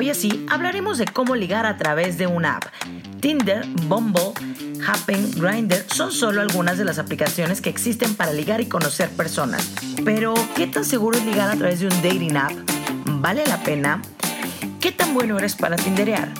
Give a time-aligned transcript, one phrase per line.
[0.00, 2.64] y así hablaremos de cómo ligar a través de una app.
[3.20, 4.32] Tinder, Bumble,
[4.86, 9.68] Happen, Grindr son solo algunas de las aplicaciones que existen para ligar y conocer personas.
[10.04, 12.52] Pero, ¿qué tan seguro es ligar a través de un dating app?
[13.06, 14.02] ¿Vale la pena?
[14.80, 16.32] ¿Qué tan bueno eres para tinderear?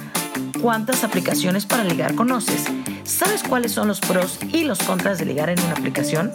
[0.61, 2.67] ¿Cuántas aplicaciones para ligar conoces?
[3.05, 6.31] ¿Sabes cuáles son los pros y los contras de ligar en una aplicación?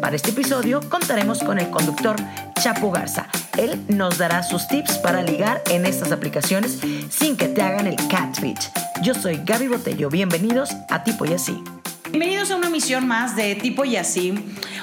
[0.00, 2.16] Para este episodio contaremos con el conductor
[2.62, 3.28] Chapu Garza.
[3.56, 6.78] Él nos dará sus tips para ligar en estas aplicaciones
[7.10, 8.70] sin que te hagan el catfish.
[9.02, 11.62] Yo soy Gaby Botello, bienvenidos a Tipo y Así.
[12.10, 14.34] Bienvenidos a una misión más de Tipo y Así.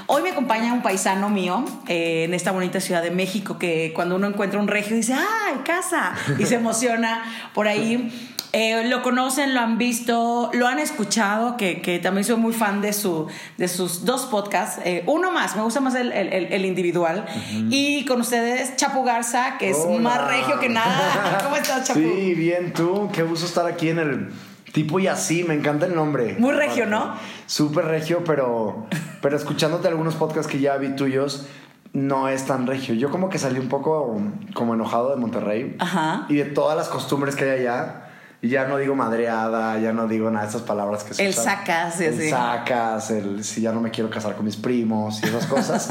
[0.08, 4.16] Hoy me acompaña un paisano mío eh, en esta bonita ciudad de México que cuando
[4.16, 6.14] uno encuentra un regio dice, ¡ay, casa!
[6.40, 7.24] Y se emociona
[7.54, 8.36] por ahí.
[8.60, 12.92] Eh, lo conocen, lo han visto, lo han escuchado, que, también soy muy fan de,
[12.92, 14.82] su, de sus dos podcasts.
[14.84, 17.28] Eh, uno más, me gusta más el, el, individual.
[17.70, 21.38] Y con ustedes, Chapu Garza, que es más regio que nada.
[21.44, 22.00] ¿Cómo estás, Chapu?
[22.00, 23.12] Sí, bien, tú.
[23.14, 24.30] Qué gusto estar aquí en el
[24.74, 25.44] tipo y así.
[25.44, 26.36] Me encanta el nombre.
[26.40, 27.14] Muy regio, ¿no?
[27.46, 28.88] Súper regio, pero,
[29.22, 31.46] pero escuchándote algunos podcasts que ya vi tuyos
[31.94, 32.96] no es tan regio.
[32.96, 34.20] Yo como que salí un poco
[34.56, 36.26] como enojado de Monterrey Ajá.
[36.28, 38.07] y de todas las costumbres que hay allá.
[38.40, 41.34] Y ya no digo madreada, ya no digo nada de esas palabras que se El
[41.34, 45.48] sacas, El sacas, el si ya no me quiero casar con mis primos y esas
[45.48, 45.90] cosas.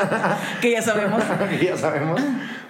[0.60, 1.22] que ya sabemos.
[1.58, 2.20] que ya sabemos.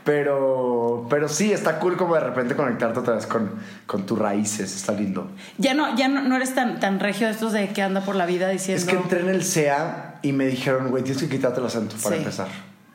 [0.04, 3.50] Pero, pero sí, está cool como de repente conectarte otra vez con,
[3.86, 5.30] con tus raíces, está lindo.
[5.58, 8.24] Ya no, ya no, eres tan, tan regio de estos de que anda por la
[8.24, 8.80] vida diciendo...
[8.80, 11.96] Es que entré en el SEA y me dijeron, güey, tienes que quitarte el acento
[12.02, 12.48] para empezar.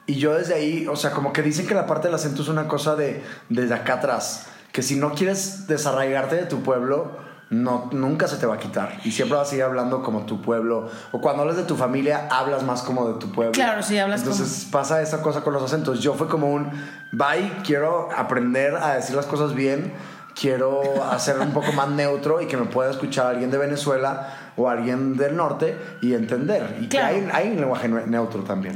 [0.07, 2.47] Y yo desde ahí, o sea, como que dicen que la parte del acento es
[2.47, 7.11] una cosa de desde acá atrás que si no quieres desarraigarte de tu pueblo,
[7.49, 8.99] no, nunca se te va a quitar.
[9.05, 10.89] Y siempre vas a seguir hablando como tu pueblo.
[11.13, 13.53] O cuando hablas de tu familia, hablas más como de tu pueblo.
[13.53, 16.01] Claro, sí, hablas Entonces pasa esa cosa con los acentos.
[16.01, 16.69] Yo fue como un,
[17.13, 19.93] bye, quiero aprender a decir las cosas bien.
[20.37, 24.67] Quiero hacer un poco más neutro y que me pueda escuchar alguien de Venezuela o
[24.67, 26.79] alguien del norte y entender.
[26.81, 28.75] Y que hay, hay un lenguaje neutro también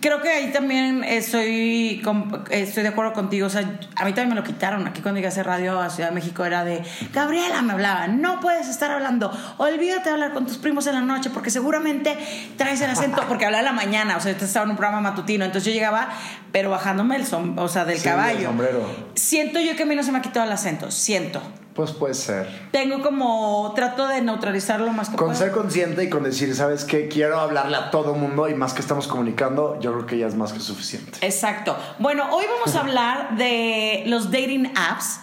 [0.00, 2.02] creo que ahí también estoy,
[2.50, 3.46] estoy de acuerdo contigo.
[3.46, 3.60] O sea,
[3.96, 4.86] a mí también me lo quitaron.
[4.86, 6.82] Aquí cuando llegué a hacer radio a Ciudad de México era de,
[7.12, 9.32] Gabriela me hablaba, no puedes estar hablando.
[9.56, 12.16] Olvídate de hablar con tus primos en la noche porque seguramente
[12.56, 15.44] traes el acento, porque hablaba en la mañana, o sea, estaba en un programa matutino.
[15.44, 16.08] Entonces yo llegaba,
[16.52, 17.24] pero bajándome el
[17.56, 18.48] o sea, del caballo.
[18.48, 18.86] sombrero.
[19.14, 21.40] Siento yo que a mí no se me ha quitado el acento, siento.
[21.74, 22.48] Pues puede ser.
[22.72, 26.84] Tengo como, trato de neutralizarlo lo más que Con ser consciente y con decir, ¿sabes
[26.84, 27.06] qué?
[27.06, 30.34] Quiero hablarle a todo mundo y más que estamos comunicando, yo creo que ya es
[30.34, 31.18] más que suficiente.
[31.20, 31.76] Exacto.
[32.00, 35.20] Bueno, hoy vamos a hablar de los dating apps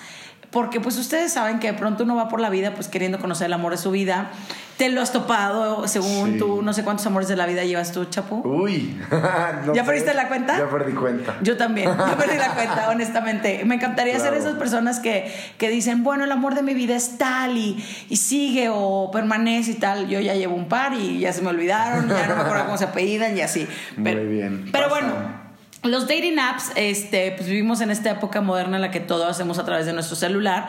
[0.49, 3.47] porque pues ustedes saben que de pronto uno va por la vida pues queriendo conocer
[3.47, 4.31] el amor de su vida.
[4.77, 8.05] Te lo has topado, según tú, no sé cuántos amores de la vida llevas tú,
[8.05, 8.41] Chapu.
[8.43, 8.97] Uy,
[9.73, 10.57] ¿ya perdiste la cuenta?
[10.57, 11.37] Ya perdí cuenta.
[11.41, 13.63] Yo también, yo perdí la cuenta, honestamente.
[13.63, 17.17] Me encantaría ser esas personas que, que, dicen, bueno, el amor de mi vida es
[17.17, 20.09] tal y, y, sigue o permanece y tal.
[20.09, 22.77] Yo ya llevo un par y ya se me olvidaron, ya no me acuerdo cómo
[22.77, 23.67] se apellidan y así.
[23.95, 24.69] Muy bien.
[24.73, 25.45] Pero bueno
[25.85, 29.59] los dating apps, este, pues vivimos en esta época moderna en la que todo hacemos
[29.59, 30.67] a través de nuestro celular.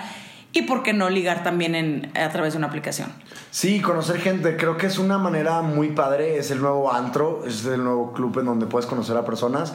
[0.56, 3.12] ¿Y por qué no ligar también en, a través de una aplicación?
[3.50, 4.56] Sí, conocer gente.
[4.56, 6.39] Creo que es una manera muy padre.
[6.39, 9.75] Es el nuevo antro, es el nuevo club en donde puedes conocer a personas.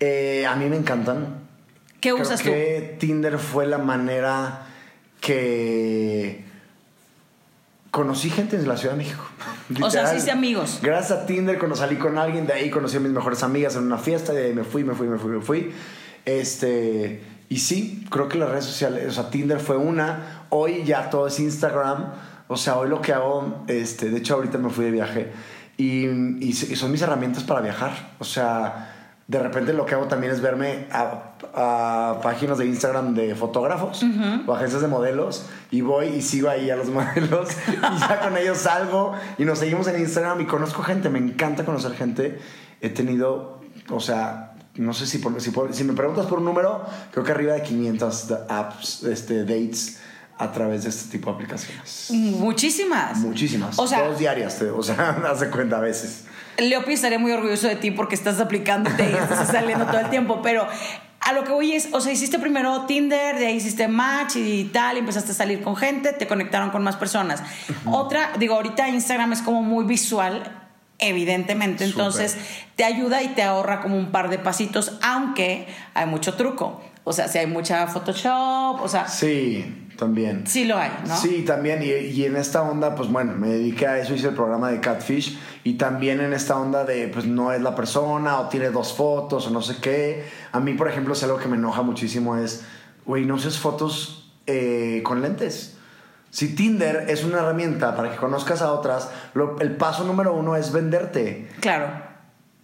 [0.00, 1.40] Eh, a mí me encantan.
[2.00, 4.66] ¿Qué usas que Tinder fue la manera
[5.20, 6.46] que
[7.90, 9.22] conocí gente en la Ciudad de México.
[9.82, 10.80] o sea, hiciste amigos.
[10.82, 13.82] Gracias a Tinder, cuando salí con alguien, de ahí conocí a mis mejores amigas en
[13.82, 15.72] una fiesta, de ahí me fui, me fui, me fui, me fui.
[16.24, 21.10] Este, y sí, creo que las redes sociales, o sea, Tinder fue una, hoy ya
[21.10, 22.12] todo es Instagram,
[22.48, 25.32] o sea, hoy lo que hago, este, de hecho ahorita me fui de viaje.
[25.78, 26.06] Y,
[26.42, 28.94] y son mis herramientas para viajar, o sea,
[29.28, 31.22] de repente lo que hago también es verme a,
[32.22, 34.04] páginas de Instagram de fotógrafos
[34.46, 38.36] o agencias de modelos y voy y sigo ahí a los modelos y ya con
[38.36, 42.38] ellos salgo y nos seguimos en Instagram y conozco gente, me encanta conocer gente.
[42.80, 47.24] He tenido, o sea, no sé si, si, si me preguntas por un número, creo
[47.24, 49.98] que arriba de 500 apps, este, dates
[50.38, 52.10] a través de este tipo de aplicaciones.
[52.10, 53.18] Muchísimas.
[53.18, 53.78] Muchísimas.
[53.78, 56.24] O sea, Dos diarias, o sea, hace cuenta a veces.
[56.58, 60.40] Leopi estaría muy orgulloso de ti porque estás aplicándote y estás saliendo todo el tiempo,
[60.42, 60.66] pero
[61.20, 64.64] a lo que voy es, o sea, hiciste primero Tinder, de ahí hiciste match y
[64.64, 67.42] tal, y empezaste a salir con gente, te conectaron con más personas.
[67.84, 70.65] Otra, digo, ahorita Instagram es como muy visual,
[70.98, 72.36] evidentemente, entonces
[72.74, 76.82] te ayuda y te ahorra como un par de pasitos, aunque hay mucho truco.
[77.04, 79.06] O sea, si hay mucha Photoshop, o sea...
[79.08, 80.46] Sí también.
[80.46, 81.16] Sí lo hay, ¿no?
[81.16, 81.82] Sí, también.
[81.82, 84.80] Y, y, en esta onda, pues bueno, me dediqué a eso, hice el programa de
[84.80, 85.38] Catfish.
[85.64, 89.46] Y también en esta onda de, pues no es la persona, o tiene dos fotos,
[89.46, 90.24] o no sé qué.
[90.52, 92.64] A mí, por ejemplo, es algo que me enoja muchísimo, es
[93.04, 95.75] güey, no uses fotos eh, con lentes.
[96.36, 100.54] Si Tinder es una herramienta para que conozcas a otras, lo- el paso número uno
[100.54, 101.48] es venderte.
[101.60, 101.86] Claro.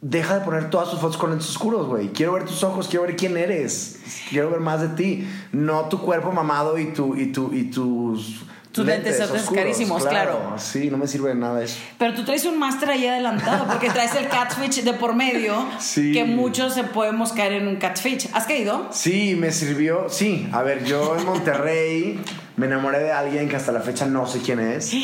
[0.03, 2.09] Deja de poner todas tus fotos con lentes oscuros, güey.
[2.09, 3.99] Quiero ver tus ojos, quiero ver quién eres.
[4.29, 5.27] Quiero ver más de ti.
[5.53, 8.45] No tu cuerpo mamado y, tu, y, tu, y tus...
[8.73, 10.55] Tus lentes esos carísimos, claro.
[10.59, 11.79] Sí, no me sirve de nada eso.
[11.99, 16.13] Pero tú traes un máster ahí adelantado porque traes el catfish de por medio Sí.
[16.13, 18.29] que muchos se podemos caer en un catfish.
[18.35, 18.89] ¿Has caído?
[18.91, 20.09] Sí, me sirvió.
[20.11, 22.21] Sí, a ver, yo en Monterrey
[22.57, 24.93] me enamoré de alguien que hasta la fecha no sé quién es.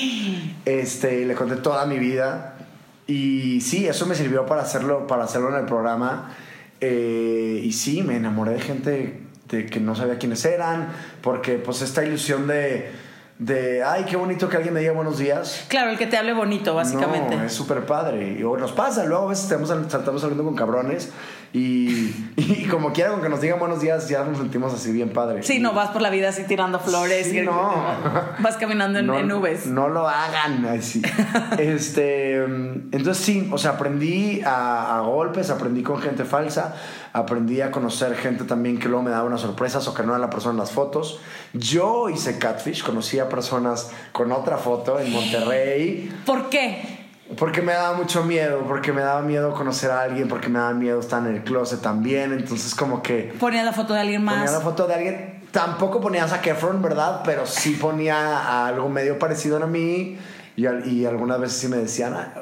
[0.65, 2.55] Este, le conté toda mi vida.
[3.07, 6.31] Y sí, eso me sirvió para hacerlo, para hacerlo en el programa.
[6.81, 10.89] Eh, y sí, me enamoré de gente de que no sabía quiénes eran.
[11.23, 12.91] Porque, pues, esta ilusión de,
[13.39, 15.65] de ay, qué bonito que alguien me diga buenos días.
[15.69, 17.37] Claro, el que te hable bonito, básicamente.
[17.37, 18.37] No, es súper padre.
[18.39, 21.13] Y o nos pasa, luego a veces estamos, estamos saliendo con cabrones
[21.53, 25.11] y, y como quiera, con que nos digan buenos días, ya nos sentimos así bien
[25.11, 25.45] padre.
[25.45, 27.29] Sí, no vas por la vida así tirando flores.
[27.29, 27.73] Sí, y- no.
[28.41, 29.67] Vas caminando en, no, en nubes.
[29.67, 30.67] No lo hagan.
[30.69, 31.01] Ay, sí.
[31.59, 36.75] este, mm, entonces sí, o sea, aprendí a, a golpes, aprendí con gente falsa,
[37.13, 40.19] aprendí a conocer gente también que luego me daba unas sorpresas o que no era
[40.19, 41.21] la persona en las fotos.
[41.53, 46.11] Yo hice catfish, conocí a personas con otra foto en Monterrey.
[46.27, 47.07] ¿Por qué?
[47.37, 50.73] Porque me daba mucho miedo, porque me daba miedo conocer a alguien, porque me daba
[50.73, 52.33] miedo estar en el closet también.
[52.33, 54.37] Entonces, como que Ponía la foto de alguien más.
[54.37, 55.43] ponía la foto de alguien.
[55.51, 57.21] Tampoco ponía a Zac Efron, ¿verdad?
[57.25, 60.19] Pero sí ponía algo medio parecido a mí.
[60.57, 62.33] Y, y algunas veces sí me decían, "Ah,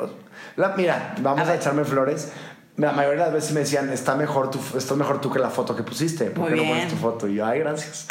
[0.56, 2.32] la- mira, vamos A echarme flores.
[2.76, 5.48] La mayoría de las veces me decían, está mejor tú, estás mejor tú que la
[5.48, 6.26] foto que pusiste.
[6.26, 7.26] ¿Por qué no pones tu foto?
[7.26, 8.06] Y yo, ay, gracias.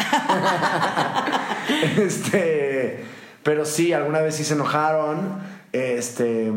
[1.97, 3.05] este,
[3.43, 5.55] pero sí, alguna vez sí se enojaron.
[5.71, 6.49] Este,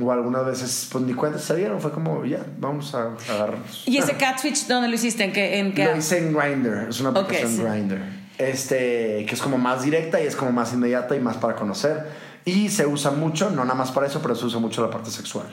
[0.00, 1.80] o algunas veces, pues ni cuenta se dieron.
[1.80, 3.84] Fue como, ya, vamos a agarrarnos.
[3.86, 5.22] ¿Y ese catfish dónde lo hiciste?
[5.22, 5.58] ¿En qué?
[5.58, 5.84] En qué?
[5.84, 7.62] Lo hice en Grindr, es una aplicación sí.
[7.62, 7.98] Grindr.
[8.38, 12.06] Este, que es como más directa y es como más inmediata y más para conocer.
[12.44, 15.10] Y se usa mucho, no nada más para eso, pero se usa mucho la parte
[15.10, 15.46] sexual.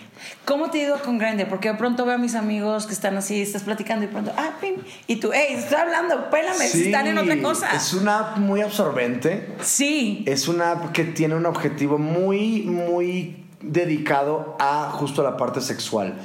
[0.46, 1.48] ¿Cómo te ido con Grindr?
[1.48, 4.54] Porque de pronto veo a mis amigos que están así, estás platicando y pronto, ah,
[4.60, 4.76] pim,
[5.06, 7.76] y tú, hey, estoy hablando, pélame, están en otra cosa.
[7.76, 9.56] Es una app muy absorbente.
[9.62, 10.24] Sí.
[10.26, 16.16] Es una app que tiene un objetivo muy, muy dedicado a justo la parte sexual.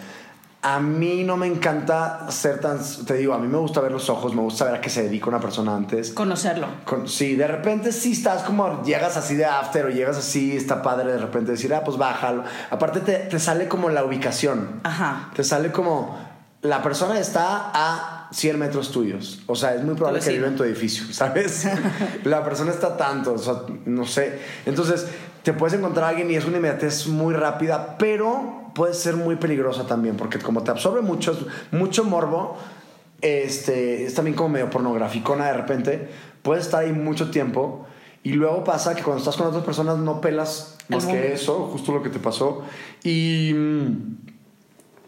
[0.64, 2.78] A mí no me encanta ser tan...
[3.06, 5.02] Te digo, a mí me gusta ver los ojos, me gusta ver a qué se
[5.02, 6.12] dedica una persona antes.
[6.12, 6.66] Conocerlo.
[6.86, 10.82] Con- sí, de repente sí estás como, llegas así de after o llegas así, está
[10.82, 12.44] padre de repente decir, ah, pues bájalo.
[12.70, 14.80] Aparte te, te sale como la ubicación.
[14.84, 15.30] Ajá.
[15.36, 16.18] Te sale como,
[16.62, 19.42] la persona está a 100 metros tuyos.
[19.46, 21.68] O sea, es muy probable Tu que viva en tu edificio, ¿sabes?
[22.24, 24.40] la persona está tanto, o sea, no sé.
[24.64, 25.06] Entonces,
[25.44, 29.36] te puedes encontrar a alguien y es una inmediatez muy rápida, pero puede ser muy
[29.36, 31.38] peligrosa también, porque como te absorbe mucho,
[31.70, 32.56] mucho morbo,
[33.20, 36.08] este, es también como medio pornograficona de repente,
[36.42, 37.86] puedes estar ahí mucho tiempo
[38.22, 41.68] y luego pasa que cuando estás con otras personas no pelas El más que eso,
[41.70, 42.64] justo lo que te pasó.
[43.02, 43.54] Y,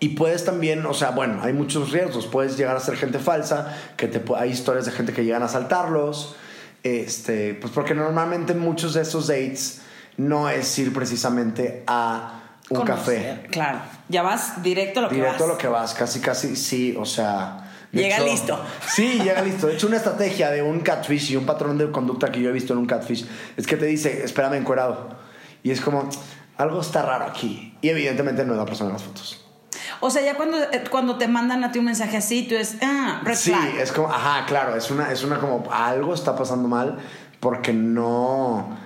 [0.00, 2.26] y puedes también, o sea, bueno, hay muchos riesgos.
[2.26, 5.46] Puedes llegar a ser gente falsa, que te, hay historias de gente que llegan a
[5.46, 6.36] asaltarlos.
[6.82, 9.80] Este, pues porque normalmente muchos de esos dates
[10.16, 12.40] no es ir precisamente a
[12.70, 13.48] un Conocer, café.
[13.50, 13.78] Claro.
[14.08, 15.54] Ya vas directo a lo que Directo a vas.
[15.54, 17.62] lo que vas, casi, casi, sí, o sea.
[17.92, 18.60] Llega listo.
[18.88, 19.68] Sí, llega listo.
[19.68, 22.52] De hecho, una estrategia de un catfish y un patrón de conducta que yo he
[22.52, 23.26] visto en un catfish
[23.56, 25.08] es que te dice, espérame encuerado.
[25.62, 26.08] Y es como,
[26.58, 27.74] algo está raro aquí.
[27.80, 29.42] Y evidentemente no es la persona en las fotos.
[30.00, 32.76] O sea, ya cuando, eh, cuando te mandan a ti un mensaje así, tú es,
[32.82, 33.76] ah, red Sí, flag.
[33.78, 36.98] es como, ajá, claro, es una, es una como, algo está pasando mal
[37.40, 38.76] porque no,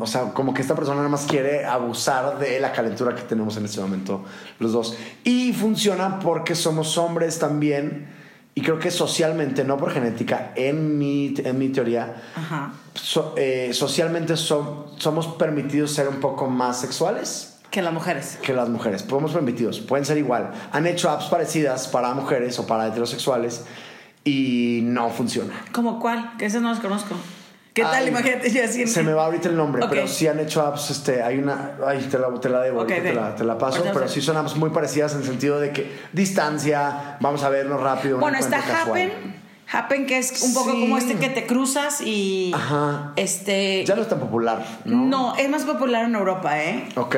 [0.00, 3.56] o sea, como que esta persona nada más quiere abusar de la calentura que tenemos
[3.56, 4.24] en este momento
[4.58, 4.96] los dos.
[5.24, 8.08] Y funciona porque somos hombres también,
[8.54, 12.72] y creo que socialmente, no por genética, en mi, en mi teoría, Ajá.
[12.94, 18.38] so- eh, socialmente som- somos permitidos ser un poco más sexuales Que las mujeres.
[18.42, 19.04] que las mujeres.
[19.04, 20.50] Podemos permitidos, pueden ser igual.
[20.72, 23.64] Han hecho apps parecidas para mujeres o para heterosexuales
[24.24, 25.54] y no funciona.
[25.72, 26.32] ¿Cómo cuál?
[26.36, 27.14] Que esas no las conozco.
[27.74, 27.94] ¿Qué tal?
[28.04, 28.48] Ay, Imagínate
[28.82, 31.72] en- Se me va ahorita el nombre, pero sí han hecho apps, este, hay una,
[31.86, 34.20] ay, te la, te la debo, Ok, ahorita te, la, te la paso, pero sí
[34.20, 38.18] son apps muy parecidas en el sentido de que distancia, vamos a vernos rápido.
[38.18, 39.02] Bueno, está casual.
[39.12, 39.40] Happen.
[39.72, 40.80] Happen, que es un poco Sí.
[40.80, 42.50] como este que te cruzas y.
[42.52, 43.12] Ajá.
[43.14, 43.84] Este.
[43.84, 45.06] Ya no es tan popular, ¿no?
[45.06, 46.88] no, es más popular en Europa, ¿eh?
[46.96, 47.14] Ok,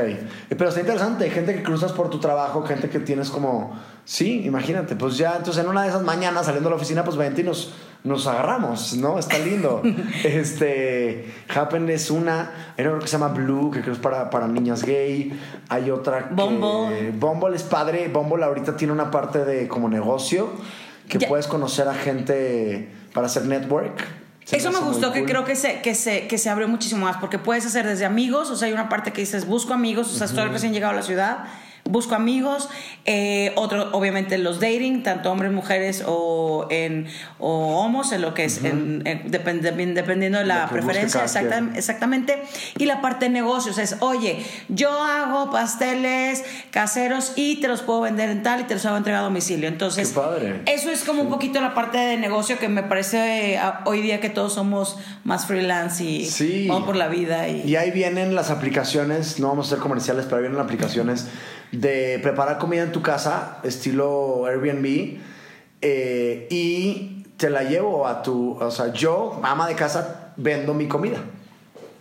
[0.51, 4.43] pero está interesante, hay gente que cruzas por tu trabajo, gente que tienes como, sí,
[4.45, 7.73] imagínate, pues ya, entonces en una de esas mañanas saliendo a la oficina, pues y
[8.05, 9.19] nos, agarramos, ¿no?
[9.19, 9.83] Está lindo.
[10.25, 14.49] este, Happen es una, hay una que se llama Blue, que creo es para, para
[14.49, 16.35] niñas gay, hay otra que...
[16.35, 17.11] Bumble.
[17.13, 20.51] Bumble es padre, Bumble ahorita tiene una parte de como negocio,
[21.09, 21.29] que Ya.
[21.29, 24.05] puedes conocer a gente para hacer network.
[24.45, 25.29] Se Eso me gustó, que cool.
[25.29, 28.51] creo que se, que, se, que se abrió muchísimo más, porque puedes hacer desde amigos,
[28.51, 30.97] o sea, hay una parte que dices, busco amigos, o sea, estoy recién llegado a
[30.97, 31.45] la ciudad,
[31.85, 32.69] busco amigos,
[33.07, 37.07] eh, otro, obviamente los dating, tanto hombres, mujeres o, en,
[37.41, 39.61] o homos, en lo que es, en- en- depend-
[39.95, 42.43] dependiendo de la preferencia, exacta- exactamente.
[42.79, 48.03] Y la parte de negocios es, oye, yo hago pasteles caseros y te los puedo
[48.03, 49.69] vender en tal y te los hago entregar a domicilio.
[49.69, 50.63] Entonces, Qué padre.
[50.67, 54.01] eso es como un poquito la parte de negocio que me parece eh, a- hoy
[54.03, 56.67] día que todos somos más freelance y Sí.
[56.69, 57.49] vamos por la vida.
[57.49, 61.27] Y, Y ahí vienen las aplicaciones, no vamos a hacer comerciales, pero ahí vienen aplicaciones
[61.73, 65.19] de preparar comida en tu casa, estilo Airbnb,
[65.81, 70.87] eh, y te la llevo a tu, o sea, yo, ama de casa, vendo mi
[70.87, 71.19] comida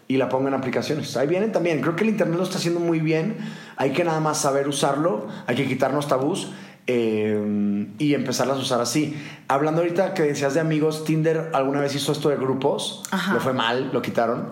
[0.07, 1.15] y la pongo en aplicaciones.
[1.17, 3.37] Ahí vienen también, creo que el Internet lo está haciendo muy bien,
[3.77, 6.51] hay que nada más saber usarlo, hay que quitarnos tabús.
[6.87, 9.15] eh, y empezarlas a usar así.
[9.47, 13.35] Hablando ahorita que decías de amigos, Tinder alguna vez hizo esto de grupos, Ajá.
[13.35, 14.49] le fue mal, lo quitaron.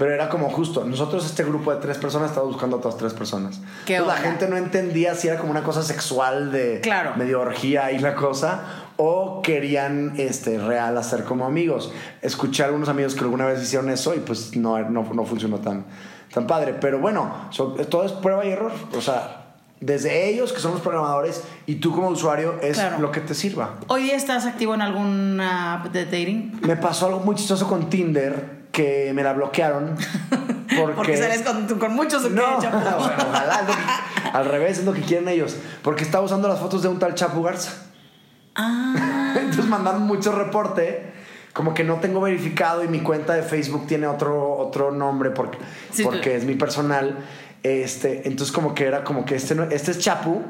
[0.00, 3.12] Pero era como justo, nosotros este grupo de tres personas estaba buscando a otras tres
[3.12, 3.60] personas.
[3.84, 7.12] ¿Qué Entonces, la gente no entendía si era como una cosa sexual de Claro.
[7.16, 8.62] medio orgía y la cosa,
[8.96, 11.92] o querían este, real hacer como amigos.
[12.22, 15.58] Escuché a algunos amigos que alguna vez hicieron eso y pues no, no, no funcionó
[15.58, 15.84] tan,
[16.32, 16.74] tan padre.
[16.80, 18.72] Pero bueno, so- todo es prueba y error.
[18.96, 19.48] O sea,
[19.80, 23.00] desde ellos, que son los programadores, y tú como usuario, es Claro.
[23.00, 23.74] lo que te sirva.
[23.88, 26.58] ¿Hoy día estás activo en alguna app de dating?
[26.62, 29.96] Me pasó algo muy chistoso con Tinder, que me la bloquearon.
[30.78, 33.66] Porque, Porque sales con, con muchos No, bueno, ojalá.
[33.66, 35.56] que- al revés, es lo que quieren ellos.
[35.82, 37.72] Porque estaba usando las fotos de un tal Chapu Garza.
[38.54, 41.12] Ah, Entonces mandaron mucho reporte.
[41.52, 45.58] Como que no tengo verificado y mi cuenta de Facebook tiene otro, otro nombre porque,
[45.92, 47.18] Sí, porque es mi personal.
[47.64, 50.42] Este, entonces como que era como que este, este es Chapu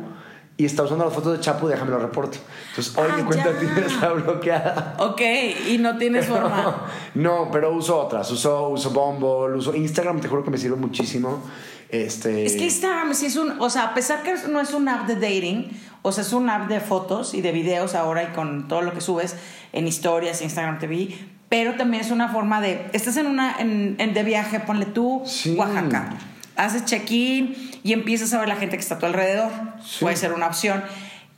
[0.60, 2.38] y está usando las fotos de Chapu, déjame lo reporto.
[2.70, 3.86] Entonces hoy Ah, mi cuenta ya.
[3.86, 4.96] está bloqueada.
[4.98, 5.20] ok,
[5.68, 6.86] y no tienes forma.
[7.14, 8.30] No, pero uso otras.
[8.30, 11.42] Uso, uso Bumble, uso Instagram, te juro que me sirve muchísimo.
[11.88, 15.00] Este, Es que Instagram sí es un, o sea, a pesar que no es una
[15.00, 15.70] app de dating,
[16.02, 18.92] o sea, es una app de fotos y de videos ahora y con todo lo
[18.92, 19.34] que subes
[19.72, 21.08] en historias, Instagram TV,
[21.48, 25.22] pero también es una forma de, estás en una, en, en- de viaje, ponle tú,
[25.26, 25.56] Sí.
[25.56, 26.10] Oaxaca,
[26.54, 29.50] haces check-in y empiezas a ver la gente que está a tu alrededor,
[29.84, 29.98] Sí.
[30.00, 30.82] puede ser una opción.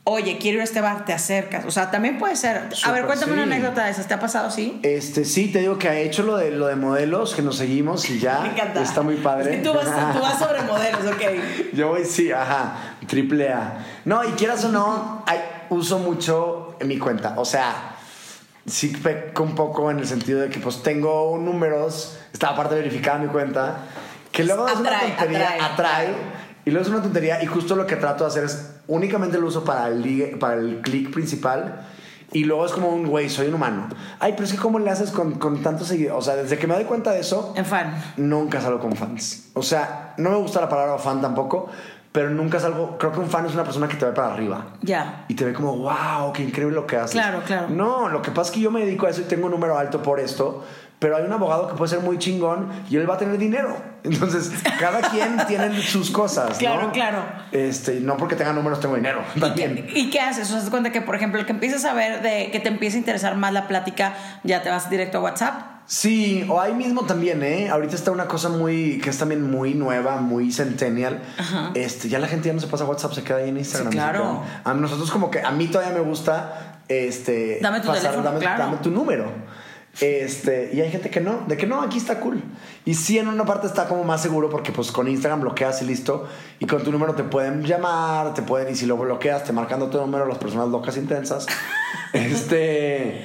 [0.05, 1.63] Oye, quiero ir a este bar, te acercas.
[1.63, 2.69] O sea, también puede ser.
[2.83, 3.51] a ver, cuéntame una sí.
[3.53, 4.05] anécdota de esas.
[4.05, 4.77] ¿Te ha pasado así?
[4.83, 8.09] Este, sí, te digo que ha hecho lo de, lo de modelos, que nos seguimos
[8.09, 8.39] y ya.
[8.43, 8.81] Me encanta.
[8.81, 9.51] Está muy padre.
[9.51, 11.21] Que tú vas, tú vas sobre modelos, ok.
[11.73, 13.77] Yo voy, sí, ajá, triple A.
[14.03, 17.35] No, y quieras o no, hay- uso mucho en mi cuenta.
[17.37, 17.95] O sea,
[18.65, 23.19] sí peco un poco en el sentido de que pues tengo números, está aparte verificada
[23.19, 23.77] mi cuenta,
[24.33, 25.61] que luego es una tontería, atrae.
[25.61, 26.15] atrae,
[26.65, 29.47] y luego es una tontería, y justo lo que trato de hacer es únicamente lo
[29.47, 31.85] uso para el, para el clic principal.
[32.35, 33.89] Y luego es como un güey, soy un humano.
[34.19, 36.17] Ay, pero es que ¿cómo le haces con, con tantos seguidores?
[36.17, 37.93] O sea, desde que me doy cuenta de eso, En fan.
[38.17, 39.51] nunca salgo con fans.
[39.53, 41.69] O sea, no me gusta la palabra fan tampoco,
[42.11, 42.97] pero nunca salgo.
[42.97, 44.65] Creo que un fan es una persona que te ve para arriba.
[44.81, 45.25] Ya.
[45.27, 47.11] Y te ve como, wow, qué increíble lo que haces.
[47.11, 47.67] Claro, claro.
[47.69, 49.77] No, lo que pasa es que yo me dedico a eso y tengo un número
[49.77, 50.63] alto por esto,
[51.03, 53.75] pero hay un abogado que puede ser muy chingón y él va a tener dinero.
[54.03, 56.51] Entonces, cada quien tiene sus cosas.
[56.51, 56.57] ¿no?
[56.57, 57.25] Claro, claro.
[57.51, 59.21] Este, no porque tenga números tengo dinero.
[59.35, 59.85] ¿Y También.
[59.85, 60.49] qué, y qué haces?
[60.49, 62.69] O sea, te cuenta que, por ejemplo, el que empiezas a ver de que te
[62.69, 64.13] empieza a interesar más la plática,
[64.45, 65.61] ya te vas directo a WhatsApp.
[65.87, 67.69] Sí, o ahí mismo también, ¿eh?
[67.69, 71.21] Ahorita está una cosa muy, que es también muy nueva, muy centennial.
[71.37, 71.71] Ajá.
[71.73, 73.91] Este, ya la gente ya no se pasa a WhatsApp, se queda ahí en Instagram.
[73.91, 74.41] Sí, claro.
[74.63, 77.59] A nosotros como que, a mí todavía me gusta, este...
[77.61, 78.63] Dame tu teléfono, dame, claro.
[78.63, 79.29] dame tu número.
[80.01, 82.41] Este, y hay gente que no, de que no, aquí está cool.
[82.83, 85.85] Y sí, en una parte está como más seguro porque pues con Instagram bloqueas y
[85.85, 86.27] listo.
[86.59, 89.89] Y con tu número te pueden llamar, te pueden, y si lo bloqueas, te marcan
[89.89, 91.45] tu número las personas locas intensas.
[92.13, 93.21] este,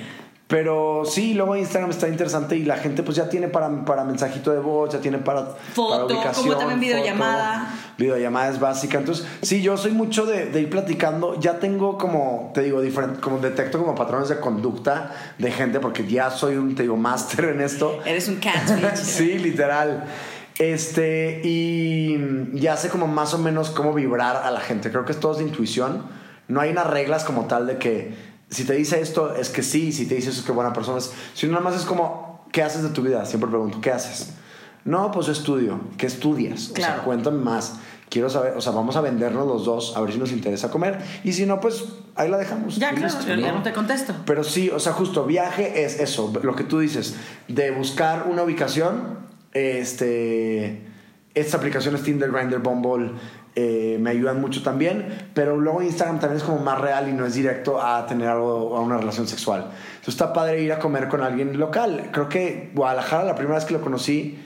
[0.49, 4.51] pero sí, luego Instagram está interesante y la gente pues ya tiene para, para mensajito
[4.51, 6.47] de voz, ya tiene para, Foto, para ubicación.
[6.47, 7.67] como también videollamada.
[7.67, 8.97] foto, videollamada es básica.
[8.97, 11.39] Entonces, sí, yo soy mucho de, de ir platicando.
[11.39, 16.07] Ya tengo como, te digo, diferente, como detecto como patrones de conducta de gente porque
[16.07, 18.01] ya soy un, te digo, máster en esto.
[18.07, 18.95] Eres un catfish.
[18.97, 20.07] sí, literal.
[20.59, 22.17] Este, y
[22.55, 24.91] ya sé como más o menos cómo vibrar a la gente.
[24.91, 26.07] Creo que es todo de intuición.
[26.49, 29.93] No hay unas reglas como tal de que si te dice esto es que sí,
[29.93, 31.13] si te dice eso es que buena persona es.
[31.35, 33.25] Sino nada más es como, ¿qué haces de tu vida?
[33.27, 34.31] Siempre pregunto, ¿qué haces?
[34.85, 35.81] No, pues yo estudio.
[35.99, 36.71] ¿Qué estudias?
[36.71, 36.95] O Claro.
[36.95, 37.75] sea, cuéntame más.
[38.09, 40.99] Quiero saber, o sea, vamos a vendernos los dos a ver si nos interesa comer.
[41.25, 42.77] Y si no, pues ahí la dejamos.
[42.77, 44.15] Ya, claro, listo, yo ya no te contesto.
[44.25, 47.17] pero sí, o sea, justo viaje es eso, lo que tú dices,
[47.49, 49.19] de buscar una ubicación,
[49.53, 50.87] este,
[51.35, 53.13] estas aplicaciones Tinder, Grindr, Bumble,
[53.61, 57.27] eh, me ayudan mucho también, pero luego Instagram también es como más real y no
[57.27, 59.63] es directo a tener algo, a una relación sexual.
[59.63, 62.11] Entonces está padre ir a comer con alguien local.
[62.13, 64.39] Creo que Guadalajara, la primera vez que lo conocí,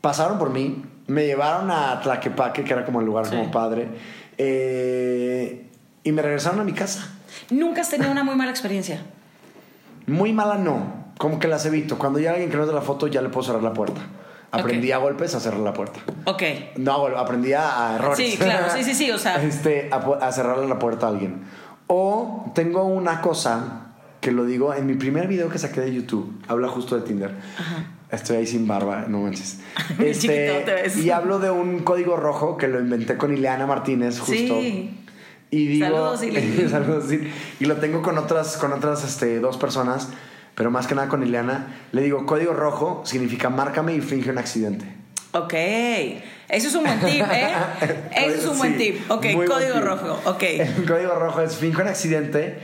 [0.00, 3.88] pasaron por mí, me llevaron a Tlaquepaque, que era como el lugar como padre,
[4.38, 5.66] eh,
[6.04, 7.08] y me regresaron a mi casa.
[7.50, 9.02] ¿Nunca has tenido una muy mala experiencia?
[10.06, 10.86] Muy mala no,
[11.18, 11.98] como que las evito.
[11.98, 14.02] Cuando ya alguien que no es de la foto, ya le puedo cerrar la puerta.
[14.52, 14.94] Aprendí Ok.
[14.94, 16.00] a golpes a cerrar la puerta.
[16.24, 16.42] Ok.
[16.76, 18.16] No, aprendí a, errores.
[18.18, 19.42] Sí, claro, sí, sí, sí, o sea.
[19.42, 21.42] Este, a, a cerrarle la puerta a alguien.
[21.86, 23.86] O tengo una cosa
[24.20, 26.42] que lo digo en mi primer video que saqué de YouTube.
[26.46, 27.34] Habla justo de Tinder.
[28.10, 29.60] Estoy ahí sin barba, no manches.
[29.98, 30.96] Bien chiquito te ves.
[30.98, 34.34] y hablo de un código rojo que lo inventé con Ileana Martínez, justo.
[34.34, 34.96] Sí.
[35.50, 36.68] Y digo, Saludos, Ili.
[36.70, 37.06] Saludos.
[37.60, 40.08] Y lo tengo con otras, con otras este, dos personas,
[40.54, 41.66] pero más que nada con Ileana.
[41.92, 44.84] Le digo, código rojo significa márcame y finge un accidente.
[45.32, 45.54] Ok.
[45.54, 47.52] Eso es un buen tip, ¿eh?
[48.16, 49.10] Eso es un buen Sí, tip.
[49.10, 49.82] Ok, código tip.
[49.84, 50.20] rojo.
[50.24, 50.42] Ok.
[50.42, 52.58] El código rojo es finge un accidente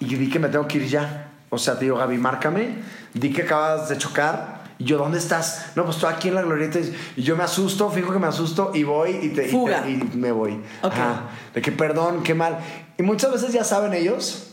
[0.00, 1.28] y di que me tengo que ir ya.
[1.50, 2.68] O sea, te digo, Gaby, márcame,
[3.14, 4.60] di que acabas de chocar.
[4.78, 5.72] Y yo, ¿dónde estás?
[5.76, 6.78] No, pues estoy aquí en la glorieta.
[7.16, 9.84] Y yo me asusto, fijo que me asusto y voy y, te, y, te- Fuga.
[9.88, 10.54] y me voy.
[10.82, 10.92] Ok.
[10.94, 11.22] Ajá.
[11.54, 12.58] De que perdón, qué mal.
[12.98, 14.49] Y muchas veces ya saben ellos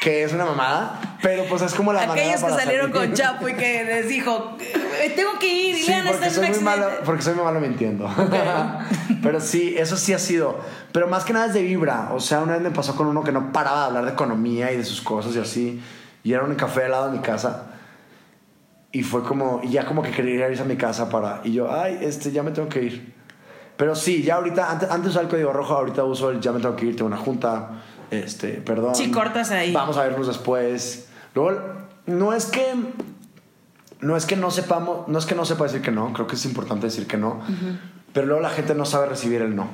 [0.00, 3.08] que es una mamada, pero pues es como la manera Aquellos que para salieron salir.
[3.08, 6.34] con Chapo y que les dijo, "Eh, tengo que ir, Sí, Ileana está porque en
[6.34, 7.06] soy, un muy malo, accidente".
[7.06, 8.08] porque soy muy malo mintiendo.
[9.22, 10.58] Pero sí, eso sí ha sido.
[10.92, 12.10] Pero más que nada es de vibra.
[12.12, 14.70] O sea, una vez me pasó con uno que no paraba de hablar de economía
[14.72, 15.82] y de sus cosas y así.
[16.22, 17.64] Y era un café al lado de mi casa.
[18.92, 21.40] Y fue como, y ya como que quería irse a mi casa para.
[21.44, 23.14] Y yo, ay, este, ya me tengo que ir.
[23.76, 26.60] Pero sí, ya ahorita, antes, antes usaba el código rojo, ahorita uso el ya me
[26.60, 27.70] tengo que ir, tengo una junta.
[28.10, 28.94] Este, perdón.
[28.94, 29.72] Sí, cortas ahí.
[29.72, 31.06] Vamos a vernos después.
[31.34, 31.60] Luego,
[32.06, 32.62] no es que
[34.00, 36.36] no es que no sepamos, no es que no sepa decir que no, creo que
[36.36, 37.40] es importante decir que no,
[38.12, 39.68] pero luego la gente no sabe recibir el no.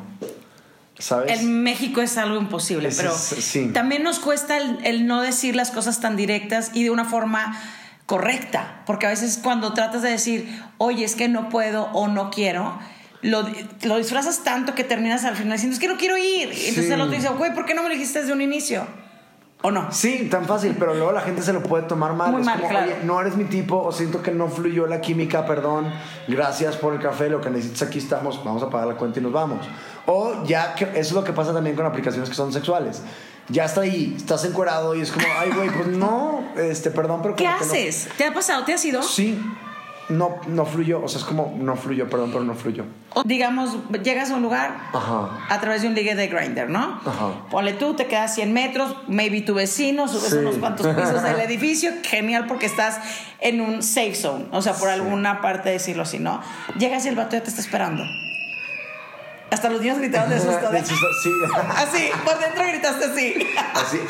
[0.99, 1.41] ¿Sabes?
[1.41, 3.71] En México es algo imposible, pero es- sí.
[3.75, 7.61] también nos cuesta el, el no decir las cosas tan directas y de una forma
[8.07, 12.31] correcta, porque a veces cuando tratas de decir, oye, es que no puedo o no
[12.31, 12.79] quiero,
[13.25, 13.43] lo,
[13.83, 16.49] lo disfrazas tanto que terminas al final diciendo, es que no quiero ir.
[16.53, 16.93] Y entonces Sí.
[16.93, 18.87] el otro dice, güey, ¿por qué no me lo dijiste desde un inicio?
[19.63, 19.91] ¿O no?
[19.91, 22.33] Sí, tan fácil, pero luego la gente se lo puede tomar mal.
[22.33, 22.87] Muy es mal, como, claro.
[22.87, 25.91] oye, no eres mi tipo, o siento que no fluyó la química, perdón,
[26.29, 29.23] gracias por el café, lo que necesitas aquí estamos, vamos a pagar la cuenta y
[29.23, 29.67] nos vamos.
[30.05, 33.01] O ya, que eso es lo que pasa también con aplicaciones que son sexuales.
[33.49, 37.35] Ya está ahí, estás encuerado y es como, ay, güey, pues no, este, perdón, pero
[37.35, 37.71] ¿Qué como que no".
[37.73, 38.09] haces?
[38.19, 38.65] ¿Te ha pasado?
[38.67, 39.03] ¿Te has ido?
[39.03, 39.39] Sí,
[40.09, 42.85] no, no fluyó, o sea, es como, no fluyó, perdón, pero no fluyó.
[43.25, 45.31] Digamos, llegas a un lugar Ajá.
[45.49, 47.01] a través de un ligue de grinder, ¿no?
[47.07, 47.47] Ajá.
[47.51, 50.37] Ponle tú, te quedas 100 metros, maybe tu vecino, subes Sí.
[50.37, 52.99] unos cuantos pisos del edificio, genial porque estás
[53.41, 56.41] en un safe zone, o sea, por alguna parte decirlo así, ¿no?
[56.79, 58.03] Llegas y el vato ya te está esperando.
[59.51, 60.69] Hasta los niños gritaron de susto.
[60.73, 61.31] De susto, sí.
[61.77, 63.35] Así, por dentro gritaste así.
[63.75, 64.01] Así.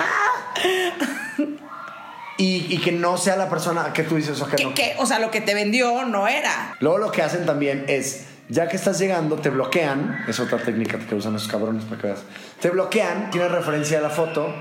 [2.36, 4.74] Y, y que no sea la persona que tú dices, o que Que, no.
[4.74, 6.76] que, o sea, lo que te vendió no era.
[6.80, 10.24] Luego lo que hacen también es, ya que estás llegando, te bloquean.
[10.26, 12.20] Es otra técnica que usan esos cabrones para que veas.
[12.60, 14.52] Te bloquean, tienes referencia a la foto.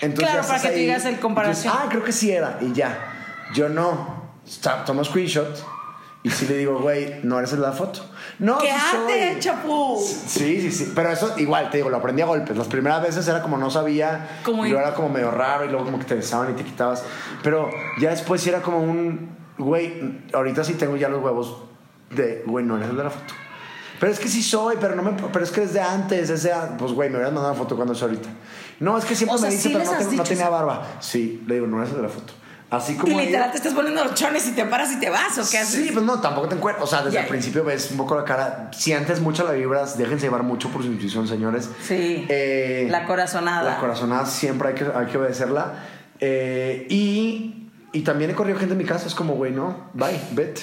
[0.00, 1.66] Entonces Claro, para que ahí, digas el comparación.
[1.66, 2.58] entonces, ah, creo que sí era.
[2.60, 2.98] Y ya.
[3.54, 4.32] Yo no.
[4.86, 5.64] Tomo screenshot.
[6.22, 8.00] Y sí le digo, güey, no eres la foto.
[8.38, 9.12] No, ¡Qué sí soy.
[9.12, 9.98] arte, chapú!
[9.98, 10.92] Sí, sí, sí.
[10.94, 12.56] Pero eso igual, te digo, lo aprendí a golpes.
[12.58, 14.40] Las primeras veces era como no sabía.
[14.42, 16.64] Como y luego era como medio raro y luego como que te besaban y te
[16.64, 17.04] quitabas.
[17.42, 19.34] Pero ya después sí era como un.
[19.56, 21.62] Güey, ahorita sí tengo ya los huevos
[22.10, 22.42] de.
[22.46, 23.34] Güey, no eres el de la foto.
[23.98, 25.12] Pero es que sí soy, pero no me.
[25.12, 26.52] Pero es que desde antes, desde.
[26.78, 28.28] Pues güey, me hubieras mandado una foto cuando es ahorita.
[28.80, 30.86] No, es que siempre O sea, me dice, sí pero no, no tenía barba.
[31.00, 32.32] Sí, le digo, no eres el de la foto.
[32.70, 33.18] Así Y como.
[33.18, 35.58] literal ella- te estás poniendo los chones y te paras y te vas, ¿o qué
[35.58, 35.86] haces?
[35.86, 36.84] Sí, pues no, tampoco te encuentras.
[36.84, 37.22] O sea, desde Ya.
[37.22, 38.70] el principio ves un poco la cara.
[38.72, 41.68] Sientes mucho la vibras, déjense llevar mucho por su intuición, señores.
[41.82, 42.26] Sí.
[42.28, 43.64] Eh, La corazonada.
[43.72, 45.72] La corazonada siempre hay que, hay que obedecerla.
[46.20, 50.20] Eh, y, y también he corrido gente en mi casa, es como, güey, no, bye,
[50.32, 50.62] vete.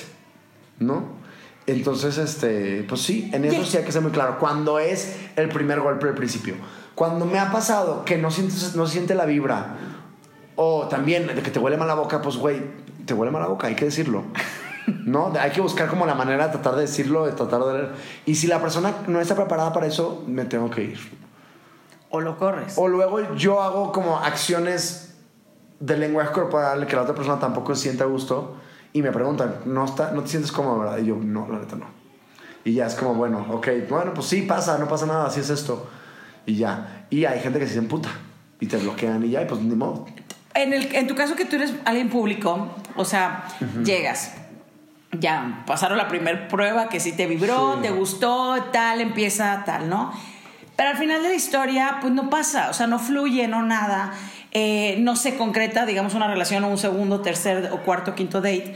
[0.80, 1.18] ¿No?
[1.66, 3.66] Entonces, este, pues sí, en eso Ya.
[3.66, 4.38] sí hay que ser muy claro.
[4.40, 6.56] Cuando es el primer golpe del principio.
[6.96, 9.76] Cuando me ha pasado que no sientes, no siente la vibra.
[10.58, 12.62] O también de que te huele mal la boca, pues güey,
[13.06, 14.24] te huele mal la boca, hay que decirlo.
[15.06, 15.32] ¿No?
[15.40, 17.90] Hay que buscar como la manera de tratar de decirlo, de tratar de...
[18.26, 21.00] Y si la persona no está preparada para eso, me tengo que ir.
[22.10, 22.74] O lo corres.
[22.78, 25.16] O luego yo hago como acciones
[25.80, 28.56] de lenguaje corporal que la otra persona tampoco se siente a gusto
[28.94, 30.98] y me preguntan, ¿no, está, no te sientes cómodo, verdad?
[30.98, 31.86] Y yo, no, la neta no.
[32.64, 35.50] Y ya es como, bueno, ok, bueno, pues sí pasa, no pasa nada, así es
[35.50, 35.88] esto.
[36.46, 37.06] Y ya.
[37.10, 38.10] Y hay gente que se emputa
[38.60, 40.06] y te bloquean y ya, y pues ni modo.
[40.58, 43.46] En, el, en tu caso que tú eres alguien público, o sea,
[43.84, 44.34] llegas
[45.20, 47.82] ya pasaron la primera prueba que sí te vibró, Sí.
[47.84, 50.12] te gustó, tal, empieza tal, ¿no?
[50.76, 54.12] Pero al final de la historia, pues no pasa, o sea, no fluye, no nada,
[54.52, 58.76] eh, no se concreta, digamos, una relación o un segundo, tercer o cuarto, quinto date,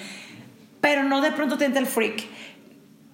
[0.79, 2.23] pero no de pronto te entra el freak,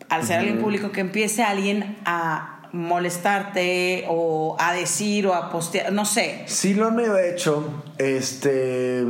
[0.10, 5.92] al ser alguien público, que empiece alguien a molestarte o a decir o a postear,
[5.92, 6.44] no sé.
[6.48, 9.06] Sí lo han medio hecho, este...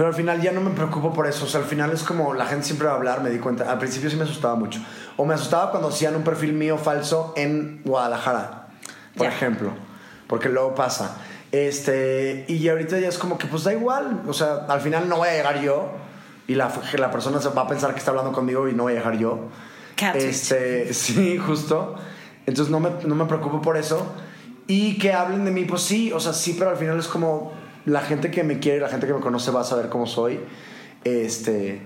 [0.00, 1.44] Pero al final ya no me preocupo por eso.
[1.44, 3.70] O sea, al final es como la gente siempre va a hablar, me di cuenta.
[3.70, 4.80] Al principio sí me asustaba mucho.
[5.18, 8.68] O me asustaba cuando hacían un perfil mío falso en Guadalajara,
[9.14, 9.72] por ejemplo.
[10.26, 11.18] Porque luego pasa.
[11.52, 14.22] Este, y ahorita ya es como que pues da igual.
[14.26, 15.90] O sea, al final no voy a llegar yo.
[16.46, 18.94] Y la, la persona se va a pensar que está hablando conmigo y no voy
[18.94, 19.50] a llegar yo.
[20.14, 21.94] Este, sí, justo.
[22.46, 24.12] Entonces no me, no me preocupo por eso.
[24.66, 27.52] Y que hablen de mí, pues sí, o sea, sí, pero al final es como
[27.86, 30.38] la gente que me quiere, la gente que me conoce va a saber cómo soy.
[31.04, 31.80] Este,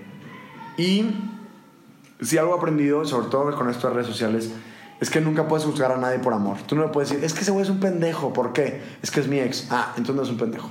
[0.77, 1.05] y
[2.21, 4.51] si algo he aprendido, sobre todo con esto de redes sociales,
[5.01, 6.57] es que nunca puedes juzgar a nadie por amor.
[6.65, 8.31] Tú no le puedes decir, es que ese güey es un pendejo.
[8.33, 8.81] ¿Por qué?
[9.03, 9.67] Es que es mi ex.
[9.69, 10.69] Ah, entonces no es un pendejo.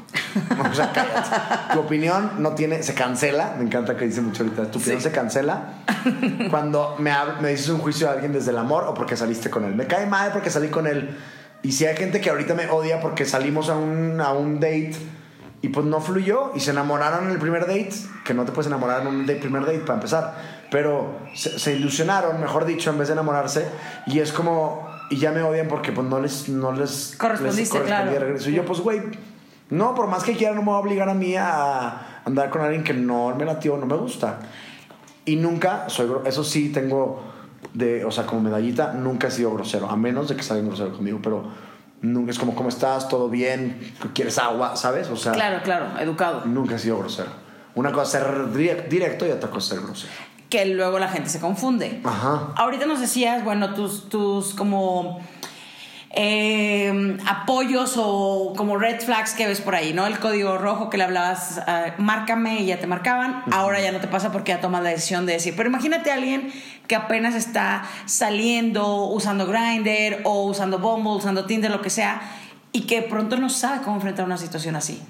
[0.70, 1.30] o sea, cállate.
[1.74, 3.54] Tu opinión no tiene, se cancela.
[3.58, 4.70] Me encanta que dice mucho ahorita.
[4.70, 5.08] Tu opinión Sí.
[5.08, 5.74] se cancela
[6.50, 9.64] cuando me, me dices un juicio de alguien desde el amor o porque saliste con
[9.64, 9.74] él.
[9.74, 11.16] Me cae mal porque salí con él.
[11.62, 14.96] Y si hay gente que ahorita me odia porque salimos a un, a un date
[15.62, 17.90] y pues no fluyó y se enamoraron en el primer date,
[18.24, 20.34] que no te puedes enamorar en un date- primer date para empezar,
[20.74, 23.64] pero se, se ilusionaron, mejor dicho, en vez de enamorarse
[24.08, 27.86] y es como, y ya me odian porque pues no les, no les Correspondiste, les
[27.86, 28.10] claro.
[28.10, 28.50] de regreso.
[28.50, 29.00] Y yo pues güey,
[29.70, 32.60] no, por más que quiera no me va a obligar a mí a andar con
[32.62, 34.40] alguien que no me latió, no me gusta.
[35.24, 37.22] Y nunca soy eso sí tengo
[37.72, 40.92] de, o sea, como medallita, nunca he sido grosero, a menos de que salgan grosero
[40.92, 41.44] conmigo, pero
[42.02, 43.08] nunca es como, ¿cómo estás?
[43.08, 43.94] ¿Todo bien?
[44.12, 44.74] ¿Quieres agua?
[44.74, 45.08] ¿Sabes?
[45.08, 46.42] O sea, Claro, claro, educado.
[46.46, 47.30] nunca he sido grosero.
[47.76, 50.12] Una cosa es ser direc- directo y otra cosa es ser grosero.
[50.54, 52.00] Que luego la gente se confunde.
[52.04, 52.52] Ajá.
[52.54, 55.18] Ahorita nos decías, bueno, tus, tus como
[56.10, 60.06] eh, apoyos o como red flags que ves por ahí, ¿no?
[60.06, 63.42] El código rojo que le hablabas, ah, márcame y ya te marcaban.
[63.50, 65.54] Ahora ya no te pasa porque ya tomas la decisión de decir.
[65.56, 66.52] Pero imagínate a alguien
[66.86, 72.22] que apenas está saliendo, usando Grindr o usando Bumble, usando Tinder, lo que sea,
[72.70, 75.02] y que pronto no sabe cómo enfrentar una situación así.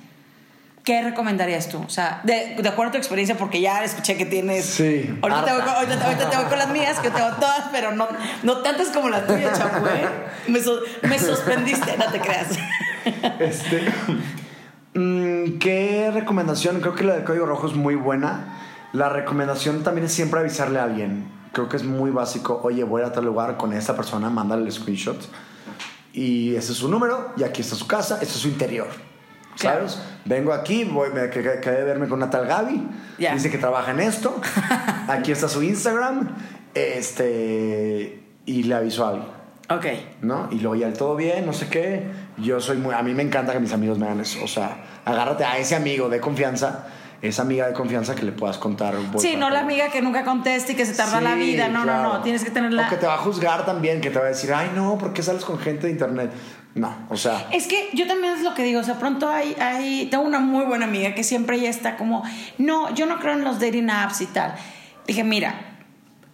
[0.85, 1.83] ¿Qué recomendarías tú?
[1.83, 4.67] O sea, de, de acuerdo a tu experiencia, porque ya escuché que tienes.
[4.67, 7.65] Sí, Ahorita te, voy, con- ahorita, ahorita te voy con las mías, que tengo todas,
[7.73, 8.07] pero no,
[8.43, 10.07] no tantas como las tuyas, chapu, ¿eh?
[10.49, 12.49] Me, so- me suspendiste, no te creas.
[13.41, 13.83] Este,
[14.95, 16.81] mm, ¿Qué recomendación?
[16.81, 18.59] Creo que la del código rojo es muy buena.
[18.93, 21.31] La recomendación también es siempre avisarle a alguien.
[21.53, 22.61] Creo que es muy básico.
[22.63, 25.17] Oye, voy a tal lugar con esta persona, mándale el screenshot.
[26.13, 28.89] Y ese es su número, y aquí está su casa, este es su interior.
[29.59, 29.89] Claro.
[29.89, 30.05] ¿Sabes?
[30.25, 32.89] Vengo aquí, voy, me acabé de verme con una tal Gaby.
[33.19, 34.41] Dice que trabaja en esto.
[35.09, 36.29] aquí está su Instagram.
[36.75, 38.23] Este.
[38.47, 39.45] Y le aviso a alguien.
[39.71, 39.87] Ok.
[40.23, 40.49] ¿no?
[40.51, 42.07] Y luego ya el todo bien, no sé qué.
[42.37, 42.95] Yo soy muy.
[42.95, 44.43] A mí me encanta que mis amigos me hagan eso.
[44.43, 46.87] O sea, agárrate a ese amigo de confianza,
[47.23, 48.95] esa amiga de confianza que le puedas contar.
[48.97, 51.69] voy Sí, no la amiga que nunca contesta y que se tarda la vida.
[51.69, 52.13] No, no, claro.
[52.15, 52.23] no.
[52.23, 52.87] Tienes que tenerla.
[52.87, 55.13] O que te va a juzgar también, que te va a decir, ay, no, ¿por
[55.13, 56.31] qué sales con gente de internet?
[56.75, 57.47] No, o sea.
[57.53, 60.41] Es que yo también es lo que digo, o sea, pronto hay, hay, tengo una
[60.41, 62.25] muy buena amiga que siempre ya está como,
[62.59, 64.55] no, yo no creo en los dating apps y tal.
[65.07, 65.55] Dije, mira,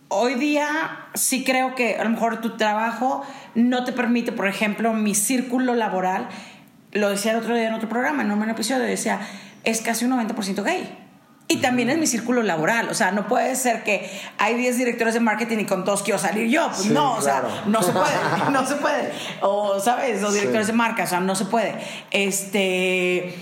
[0.09, 3.22] hoy día sí creo que a lo mejor tu trabajo
[3.55, 6.29] no te permite, por ejemplo, mi círculo laboral,
[6.92, 9.20] lo decía el otro día en otro programa, en un episodio, decía,
[9.64, 10.98] es casi un 90% gay.
[11.52, 12.88] Y también es mi círculo laboral.
[12.90, 14.08] O sea, no puede ser que
[14.38, 16.68] hay 10 directores de marketing y con todos quiero salir yo.
[16.68, 18.12] Pues Sí, no, o sea, no se puede,
[18.52, 19.10] no se puede.
[19.40, 20.22] O, ¿sabes?
[20.22, 20.72] O directores Sí.
[20.72, 21.74] de marca, o sea, no se puede.
[22.12, 23.34] Este.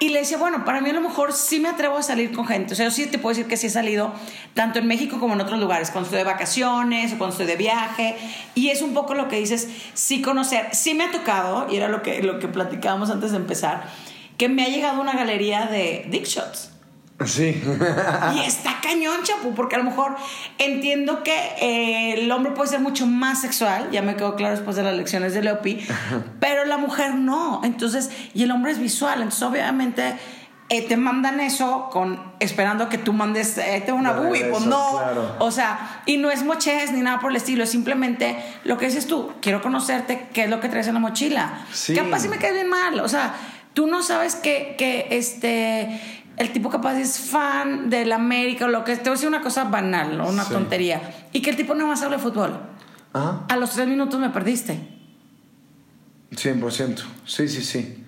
[0.00, 2.46] Y le decía, bueno, para mí a lo mejor sí me atrevo a salir con
[2.48, 2.72] gente.
[2.74, 4.12] O sea, yo sí te puedo decir que sí he salido
[4.52, 7.54] tanto en México como en otros lugares, cuando estoy de vacaciones o cuando estoy de
[7.56, 8.16] viaje.
[8.56, 10.68] Y es un poco lo que dices, sí conocer.
[10.74, 13.84] Sí me ha tocado, y era lo que, lo que platicábamos antes de empezar,
[14.36, 16.72] que me ha llegado una galería de dick shots.
[17.24, 17.62] Sí.
[18.34, 20.16] Y está cañón, chapu, porque a lo mejor
[20.58, 24.76] entiendo que eh, el hombre puede ser mucho más sexual, ya me quedó claro después
[24.76, 25.86] de las lecciones de Leopi,
[26.40, 27.62] pero la mujer no.
[27.64, 30.16] Entonces, y el hombre es visual, entonces obviamente
[30.68, 34.98] eh, te mandan eso con esperando que tú mandes eh, una De boobie, pues no.
[34.98, 35.36] claro.
[35.38, 38.86] O sea, y no es moches ni nada por el estilo, es simplemente lo que
[38.86, 41.64] dices tú, quiero conocerte, qué es lo que traes en la mochila.
[41.72, 41.94] Sí.
[41.94, 43.34] Capaz si me caes bien mal, o sea,
[43.74, 46.00] tú no sabes que, que este
[46.36, 49.40] el tipo capaz es fan del América o lo que te voy a decir una
[49.42, 50.28] cosa banal, ¿no?
[50.28, 50.52] una Sí.
[50.52, 51.00] tontería,
[51.32, 52.58] y que el tipo no más habla de fútbol.
[53.12, 53.44] Ajá.
[53.48, 54.78] A los tres minutos me perdiste.
[56.32, 57.02] 100%.
[57.24, 58.04] Sí, sí, sí.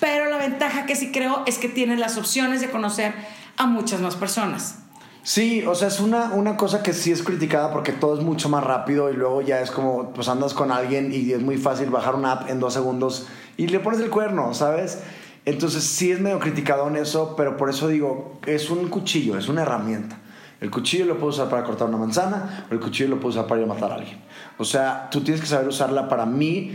[0.00, 3.12] Pero la ventaja que sí creo es que tienes las opciones de conocer
[3.56, 4.78] a muchas más personas.
[5.22, 8.50] Sí, o sea, es una, una cosa que sí es criticada porque todo es mucho
[8.50, 11.88] más rápido y luego ya es como, pues andas con alguien y es muy fácil
[11.88, 13.26] bajar una app en dos segundos
[13.56, 14.98] y le pones el cuerno, ¿sabes?
[15.46, 19.48] Entonces sí es medio criticado en eso, pero por eso digo, es un cuchillo, es
[19.48, 20.18] una herramienta.
[20.60, 23.46] El cuchillo lo puedo usar para cortar una manzana, o el cuchillo lo puedo usar
[23.46, 24.18] para ir a matar a alguien.
[24.56, 26.72] O sea, tú tienes que saber usarla para mí.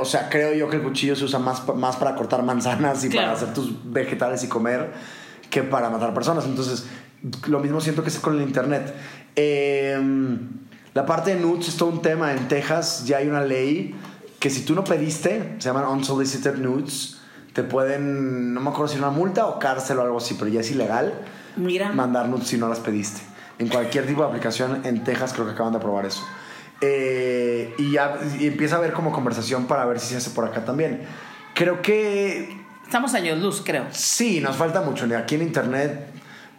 [0.00, 3.08] o sea, creo yo que el cuchillo se usa más, más para cortar manzanas y
[3.08, 3.28] Claro.
[3.28, 4.92] para hacer tus vegetales y comer
[5.48, 6.44] que para matar personas.
[6.46, 6.86] Entonces,
[7.46, 8.92] lo mismo siento que es con el internet.
[9.36, 9.96] Eh,
[10.92, 12.32] la parte de nudes es todo un tema.
[12.32, 13.94] En Texas ya hay una ley
[14.40, 17.19] que si tú no pediste, se llaman unsolicited nudes,
[17.60, 20.60] te pueden, no me acuerdo si una multa o cárcel o algo así, pero ya
[20.60, 21.12] es ilegal
[21.56, 21.92] Mira.
[21.92, 23.20] mandar nudes si no las pediste.
[23.58, 26.26] En cualquier tipo de aplicación en Texas creo que acaban de aprobar eso.
[26.80, 30.46] Eh, y, ya, y empieza a haber como conversación para ver si se hace por
[30.46, 31.02] acá también.
[31.54, 33.86] Creo que Estamos años luz, creo.
[33.92, 35.06] Sí, nos falta mucho.
[35.16, 36.09] Aquí en internet,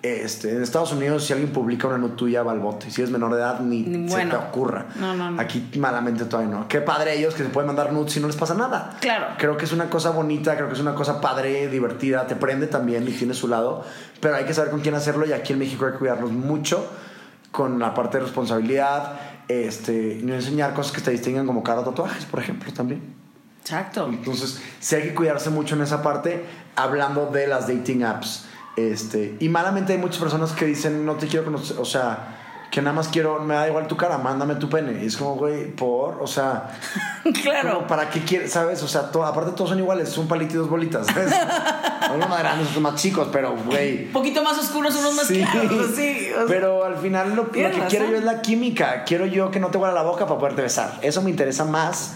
[0.03, 2.89] este, en Estados Unidos, si alguien publica una nota tuya, va al bote.
[2.89, 4.31] Si eres menor de edad, ni Ni se bueno.
[4.31, 4.87] te ocurra.
[4.95, 5.41] No, no, no.
[5.41, 6.67] Aquí malamente todavía no.
[6.67, 8.97] Qué padre ellos que se pueden mandar nudes y no les pasa nada.
[8.99, 9.35] Claro.
[9.37, 12.67] Creo que es una cosa bonita, creo que es una cosa padre, divertida, te prende
[12.67, 13.85] también y tiene su lado.
[14.19, 16.89] Pero hay que saber con quién hacerlo y aquí en México hay que cuidarnos mucho
[17.51, 19.19] con la parte de responsabilidad.
[19.47, 23.13] Este, no enseñar cosas que te distingan como cara tatuajes, por ejemplo, también.
[23.61, 24.07] Exacto.
[24.09, 26.43] Entonces, sí hay que cuidarse mucho en esa parte,
[26.75, 28.45] hablando de las dating apps.
[28.77, 32.38] Este, y malamente hay muchas personas que dicen, no te quiero conocer, o sea,
[32.71, 35.03] que nada más quiero, me da igual tu cara, mándame tu pene.
[35.03, 36.71] Y es como, güey, por, o sea,
[37.43, 37.86] claro.
[37.86, 38.51] ¿para qué quieres?
[38.53, 38.81] ¿Sabes?
[38.81, 41.34] O sea, to- aparte todos son iguales, es un palito y dos bolitas, ¿sabes?
[42.15, 44.05] Unos más grandes, otros más chicos, pero, güey.
[44.05, 45.91] Un poquito más oscuros, unos más claros.
[45.95, 46.29] Sí.
[46.34, 49.03] o sea, Pero al final lo, lo que quiero yo es la química.
[49.03, 50.97] Quiero yo que no te huela la boca para poderte besar.
[51.01, 52.15] Eso me interesa más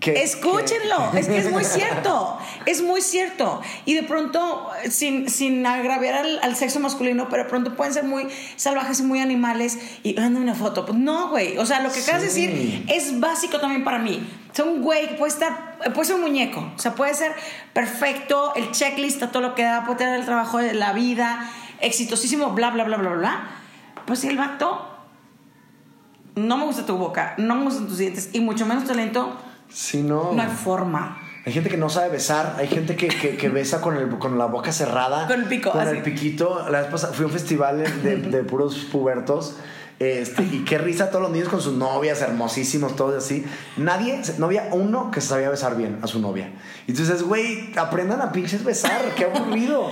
[0.00, 3.60] Escúchenlo, es que es muy cierto, es muy cierto.
[3.84, 8.04] Y de pronto, sin, sin agraviar al, al sexo masculino, pero de pronto pueden ser
[8.04, 10.86] muy salvajes y muy animales y mándame una foto.
[10.86, 11.58] Pues no, güey.
[11.58, 12.46] O sea, lo que acabas de Sí.
[12.46, 14.24] decir es básico también para mí.
[14.52, 16.60] O sea, un güey puede estar, puede ser un muñeco.
[16.76, 17.32] O sea, puede ser
[17.72, 22.50] perfecto, el checklist, todo lo que da, puede tener el trabajo de la vida, exitosísimo,
[22.50, 23.48] bla, bla, bla, bla, bla.
[24.06, 24.86] Pues si el vato
[26.36, 29.36] no me gusta tu boca, no me gustan tus dientes y mucho menos talento,
[29.70, 30.32] Si no.
[30.32, 31.22] no hay forma.
[31.46, 34.36] Hay gente que no sabe besar, hay gente que, que, que besa con, el, con
[34.36, 35.26] la boca cerrada.
[35.26, 35.96] Con el pico, Con así.
[35.96, 36.68] el piquito.
[36.68, 39.56] La vez pasada fui a un festival de, de puros pubertos.
[39.98, 43.44] Este, y qué risa todos los niños con sus novias, hermosísimos, todos así.
[43.76, 46.52] Nadie, no había uno que sabía besar bien a su novia.
[46.86, 49.88] Y tú dices, güey, aprendan a pinches besar, qué aburrido.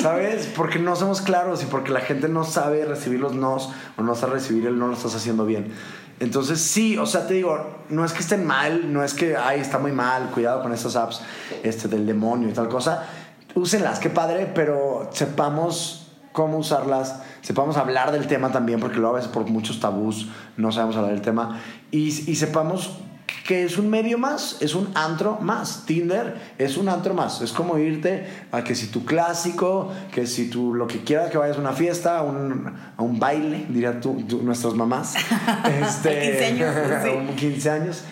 [0.00, 0.48] ¿Sabes?
[0.56, 4.14] Porque no somos claros y porque la gente no sabe recibir los nos o no
[4.14, 5.72] sabe recibir el no lo estás haciendo bien.
[6.20, 9.60] Entonces, sí, o sea, te digo, no es que estén mal, no es que, ay,
[9.60, 11.20] está muy mal, cuidado con estas apps
[11.62, 13.06] este, del demonio y tal cosa.
[13.54, 19.16] Úsenlas, qué padre, pero sepamos cómo usarlas, sepamos hablar del tema también, porque luego a
[19.16, 22.98] veces por muchos tabús no sabemos hablar del tema, y, y sepamos
[23.46, 25.84] que es un medio más, es un antro más.
[25.86, 27.40] Tinder es un antro más.
[27.40, 31.38] Es como irte a que si tu clásico, que si tú lo que quieras que
[31.38, 35.14] vayas a una fiesta, a un, a un baile, dirían tú, tú- nuestras mamás.
[35.82, 37.08] este, 15 años, sí.
[37.10, 38.04] un 15 años.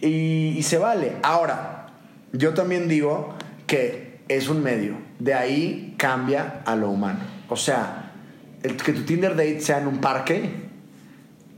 [0.00, 1.12] Y, y se vale.
[1.22, 1.86] Ahora,
[2.32, 3.34] yo también digo
[3.66, 4.96] que es un medio.
[5.20, 7.20] De ahí cambia a lo humano.
[7.48, 8.12] O sea,
[8.64, 10.50] el, que tu Tinder date sea en un parque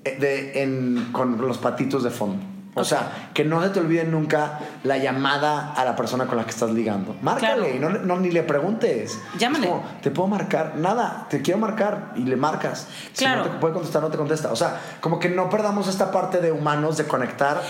[0.04, 2.44] eh, de, en- con los patitos de fondo.
[2.78, 6.44] O sea, que no se te olvide nunca la llamada a la persona con la
[6.44, 7.16] que estás ligando.
[7.22, 7.96] Márcale Claro.
[8.02, 9.18] y no, ni le preguntes.
[9.38, 9.66] Llámale.
[9.66, 10.74] Como, te puedo marcar.
[10.76, 12.86] Nada, te quiero marcar y le marcas.
[13.16, 13.44] Claro.
[13.44, 14.52] Si no te puede contestar, no te contesta.
[14.52, 17.62] O sea, como que no perdamos esta parte de humanos de conectar.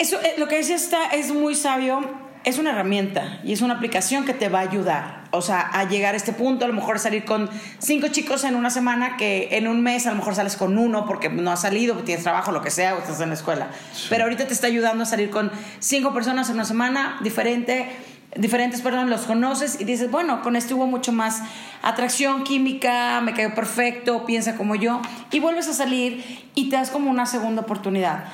[0.00, 2.00] Eso, eh, lo que decía está es muy sabio.
[2.42, 5.15] Es una herramienta y es una aplicación que te va a ayudar.
[5.36, 8.54] O sea, a llegar a este punto, a lo mejor salir con cinco chicos en
[8.54, 11.60] una semana, que en un mes a lo mejor sales con uno porque no has
[11.60, 13.68] salido, tienes trabajo, lo que sea, o estás en la escuela.
[14.08, 17.88] Pero ahorita te está ayudando a salir con cinco personas en una semana, diferente,
[18.36, 21.42] diferentes, perdón, los conoces y dices, bueno, con este hubo mucho más
[21.82, 26.90] atracción química, me quedó perfecto, piensa como yo, y vuelves a salir y te das
[26.90, 28.24] como una segunda oportunidad.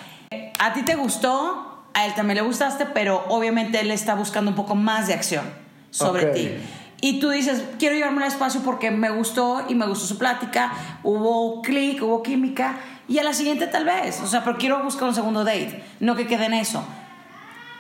[0.59, 4.57] A ti te gustó, a él también le gustaste, pero obviamente él está buscando un
[4.57, 5.45] poco más de acción
[5.91, 6.33] sobre Ok.
[6.33, 6.51] ti.
[7.05, 10.73] Y tú dices, quiero llevarme al espacio porque me gustó y me gustó su plática,
[11.03, 12.77] hubo clic, hubo química,
[13.09, 16.15] y a la siguiente tal vez, o sea, pero quiero buscar un segundo date, no
[16.15, 16.87] que quede en eso.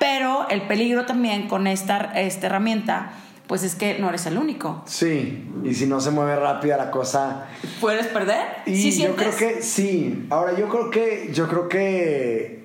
[0.00, 3.12] Pero el peligro también con esta, esta herramienta,
[3.46, 4.82] pues es que no eres el único.
[4.86, 7.46] Sí, y si no se mueve rápida la cosa.
[7.80, 8.44] ¿Puedes perder?
[8.66, 9.36] Y ¿Sí yo sientes?
[9.36, 10.26] creo que sí.
[10.30, 11.30] Ahora, yo creo que.
[11.32, 12.64] Yo creo que.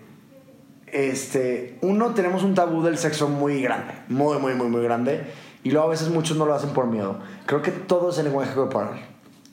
[0.87, 1.77] Este.
[1.81, 3.93] Uno, tenemos un tabú del sexo muy grande.
[4.07, 5.23] Muy, muy, muy, muy grande.
[5.67, 7.17] Y luego a veces muchos no lo hacen por miedo.
[7.45, 9.01] Creo que todo es el lenguaje corporal.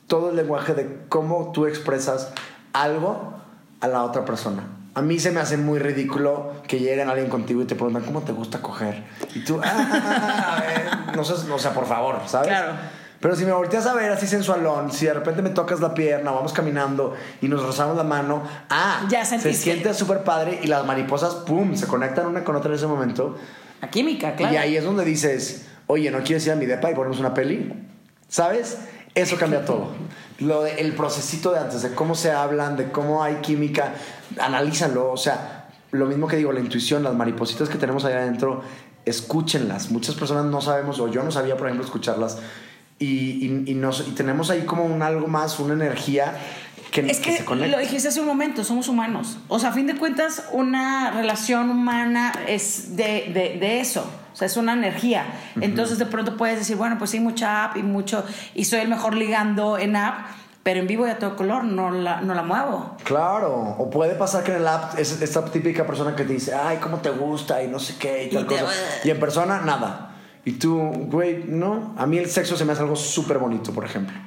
[0.07, 2.31] todo el lenguaje de cómo tú expresas
[2.71, 3.33] algo
[3.81, 4.63] a la otra persona.
[4.93, 8.21] A mí se me hace muy ridículo que lleguen alguien contigo y te preguntan cómo
[8.21, 9.03] te gusta coger.
[9.33, 12.47] Y tú, ah, a ver, no sé, o sea, por favor, ¿sabes?
[12.47, 12.75] Claro.
[13.19, 16.31] Pero si me volteas a ver así sensualón, si de repente me tocas la pierna,
[16.31, 20.85] vamos caminando y nos rozamos la mano, ah, Ya se siente súper padre y las
[20.85, 23.35] mariposas, pum, se conectan una con otra en ese momento.
[23.81, 24.53] La química, claro.
[24.53, 27.33] Y ahí es donde dices, oye, ¿no quieres ir a mi depa y ponemos una
[27.33, 27.71] peli?
[28.27, 28.77] ¿Sabes?
[29.13, 29.89] Eso cambia todo.
[30.39, 33.93] Lo de- el procesito de antes, de cómo se hablan, de cómo hay química,
[34.39, 35.11] analízalo.
[35.11, 38.61] O sea, lo mismo que digo, la intuición, las maripositas que tenemos allá adentro,
[39.05, 39.91] escúchenlas.
[39.91, 42.39] Muchas personas no sabemos, o yo no sabía, por ejemplo, escucharlas.
[42.99, 43.05] Y,
[43.45, 46.33] y, y nos- y tenemos ahí como un algo más, una energía
[46.91, 47.75] que, Es que se conecta.
[47.75, 49.37] lo dijiste hace un momento, somos humanos.
[49.47, 54.09] O sea, a fin de cuentas, una relación humana es de, de, de eso.
[54.35, 55.25] O sea, es una energía.
[55.61, 58.21] Entonces, de pronto puedes decir, bueno, pues sí, mucha app y mucho,
[58.53, 60.25] y soy el mejor ligando en app,
[60.61, 62.97] pero en vivo y a todo color no la, no la muevo.
[63.05, 66.53] Claro, o puede pasar que en el app es esta típica persona que te dice,
[66.53, 68.73] ay, cómo te gusta y no sé qué y tal Y te- cosa.
[69.05, 70.11] Y en persona, nada.
[70.43, 71.95] Y tú, güey, no.
[71.97, 74.17] A mí el sexo se me hace algo súper bonito, por ejemplo.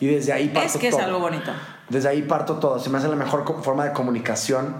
[0.00, 1.04] Y desde ahí parto Es que es todo.
[1.04, 1.50] algo bonito.
[1.90, 2.78] Desde ahí parto todo.
[2.78, 4.74] Se me hace la mejor forma de comunicación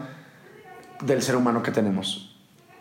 [1.03, 2.35] del ser humano que tenemos.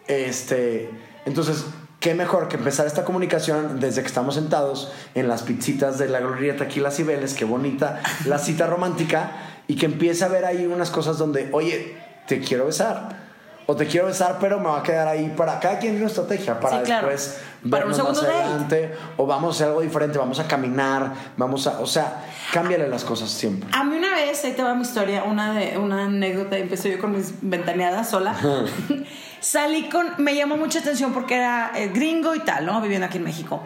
[0.07, 0.89] Este,
[1.25, 1.65] entonces,
[1.99, 6.19] qué mejor que empezar esta comunicación desde que estamos sentados en las pizzitas de la
[6.19, 9.31] glorieta aquí las Cibeles, qué bonita la cita romántica,
[9.67, 11.95] y que empiece a ver ahí unas cosas donde, oye,
[12.27, 13.29] te quiero besar.
[13.67, 16.07] O te quiero besar, pero me va a quedar ahí para cada quien tiene una
[16.07, 17.07] estrategia para Sí, claro.
[17.07, 18.43] después Para un segundo más date.
[18.43, 22.87] adelante o vamos a hacer algo diferente, vamos a caminar, vamos a, o sea, cámbiale
[22.87, 23.69] las cosas siempre.
[23.71, 26.99] A mí una vez, ahí te va mi historia, una, de, una anécdota, empecé yo
[26.99, 28.35] con mis ventaneadas sola.
[29.39, 32.81] Salí con, me llamó mucha atención porque era eh, gringo y tal, ¿no?
[32.81, 33.61] Viviendo aquí en México.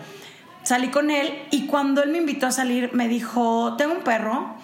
[0.64, 4.56] Salí con él y cuando él me invitó a salir me dijo, tengo un perro,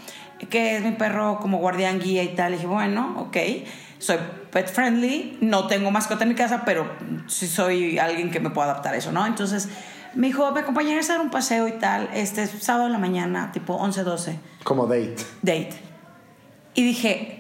[0.50, 2.54] que es mi perro como guardián guía y tal.
[2.54, 3.38] Y dije, bueno, ok,
[3.98, 4.17] soy
[4.52, 6.89] pet friendly, no tengo mascota en mi casa, pero
[7.28, 9.26] sí soy alguien que me puedo adaptar a eso, ¿no?
[9.26, 9.67] Entonces
[10.15, 13.52] me dijo, me acompañarás a dar un paseo y tal, este sábado en la mañana,
[13.52, 15.17] tipo 11, 12 Como date.
[15.41, 15.74] date.
[16.76, 17.38] Y dije,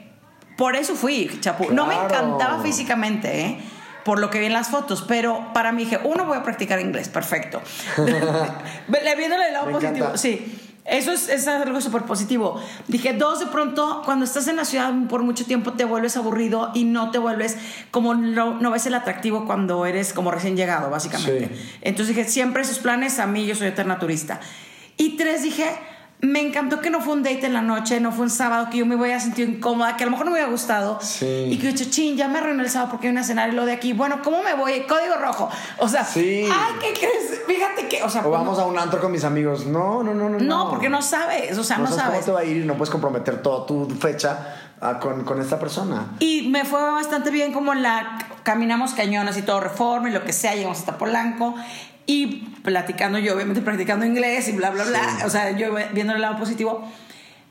[0.59, 1.71] por eso fui, Chapu.
[1.71, 2.05] No me Claro.
[2.13, 3.59] encantaba físicamente, ¿eh?
[4.05, 6.79] Por lo que vi en las fotos, pero para mí dije, uno, voy a practicar
[6.79, 7.61] inglés, perfecto.
[7.97, 10.17] Le viéndole el lado Me positivo, encanta.
[10.17, 10.55] sí.
[10.85, 12.59] Eso es, es algo súper positivo.
[12.87, 16.71] Dije, dos, de pronto, cuando estás en la ciudad por mucho tiempo te vuelves aburrido
[16.73, 17.57] y no te vuelves
[17.91, 21.49] como no, no ves el atractivo cuando eres como recién llegado, básicamente.
[21.53, 21.77] Sí.
[21.83, 24.39] Entonces dije, siempre esos planes, a mí yo soy eterna turista.
[24.97, 25.65] Y tres, dije,
[26.21, 28.77] me encantó que no fue un date en la noche, no fue un sábado, que
[28.79, 30.99] yo me voy a sentir incómoda, que a lo mejor no me hubiera gustado.
[31.01, 31.25] Sí.
[31.49, 33.49] Y que yo he dicho, chin, ya me arruiné el sábado porque hay una cenar
[33.49, 33.93] y lo de aquí.
[33.93, 34.81] Bueno, ¿cómo me voy?
[34.81, 35.49] Código rojo.
[35.77, 36.43] O sea, Sí.
[36.51, 37.41] ay, ¿qué crees?
[37.47, 39.65] Fíjate que, o sea, O pues, vamos a un antro con mis amigos.
[39.65, 40.39] No, no, no, no.
[40.39, 42.13] no, porque no sabes, o sea, no, sabes sabes.
[42.19, 45.39] cómo te va a ir y no puedes comprometer toda tu fecha ah, con, con
[45.39, 46.07] esta persona.
[46.19, 50.33] Y me fue bastante bien como la caminamos cañones y todo reforma y lo que
[50.33, 51.55] sea, llegamos hasta Polanco
[52.09, 52.25] y
[52.63, 56.39] platicando yo, obviamente practicando inglés y bla, bla, bla, o sea, yo viendo el lado
[56.39, 56.83] positivo.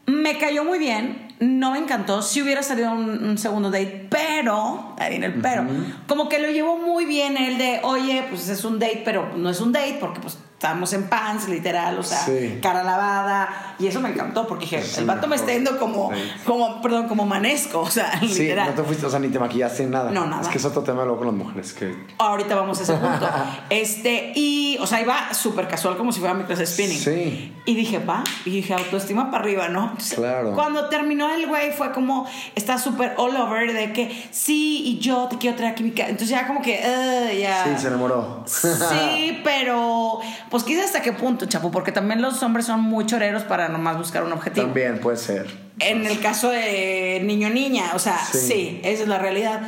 [0.06, 4.96] Me cayó muy bien, no me encantó, si hubiera salido un, un segundo date, pero,
[4.98, 5.64] ahí viene el pero,
[6.08, 9.48] como que lo llevó muy bien el de, oye, pues es un date, pero no
[9.48, 12.58] es un date porque pues estamos en pants, literal, o sea, Sí.
[12.60, 16.10] cara lavada, y eso me encantó porque dije, el vato me está yendo como,
[16.44, 18.70] como, perdón, como manesco, o sea, Sí, literal.
[18.70, 20.10] no te fuiste, o sea, ni te maquillaste ni nada.
[20.10, 20.42] No, nada.
[20.42, 21.72] Es que es otro tema luego con las mujeres.
[21.72, 21.94] Que...
[22.18, 23.28] Ahorita vamos a ese punto.
[23.70, 26.98] Este, y, o sea, iba súper casual como si fuera mi clase de spinning.
[26.98, 27.54] Sí.
[27.64, 29.84] Y dije, va, y dije, autoestima para arriba, ¿no?
[29.92, 30.54] Entonces, Claro.
[30.54, 35.28] Cuando terminó el güey fue como, está súper all over de que sí, y yo
[35.28, 36.04] te quiero traer aquí mi ca-".
[36.08, 37.62] Entonces ya como que, "Ugh", ya.
[37.64, 38.42] Sí, se enamoró.
[38.46, 40.18] Sí, pero
[40.50, 43.96] pues quizás hasta qué punto, chapo, porque también los hombres son muy choreros para nomás
[43.98, 44.66] buscar un objetivo.
[44.66, 45.46] También puede ser.
[45.80, 48.38] En el caso de niño niña, o sea, Sí.
[48.38, 48.80] sí.
[48.82, 49.60] esa es la realidad.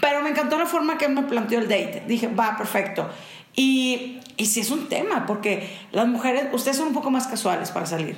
[0.00, 2.04] Pero me encantó la forma que me planteó el date.
[2.06, 3.08] Dije, va, perfecto.
[3.56, 7.70] Y, y sí es un tema, porque las mujeres, ustedes son un poco más casuales
[7.70, 8.16] para salir.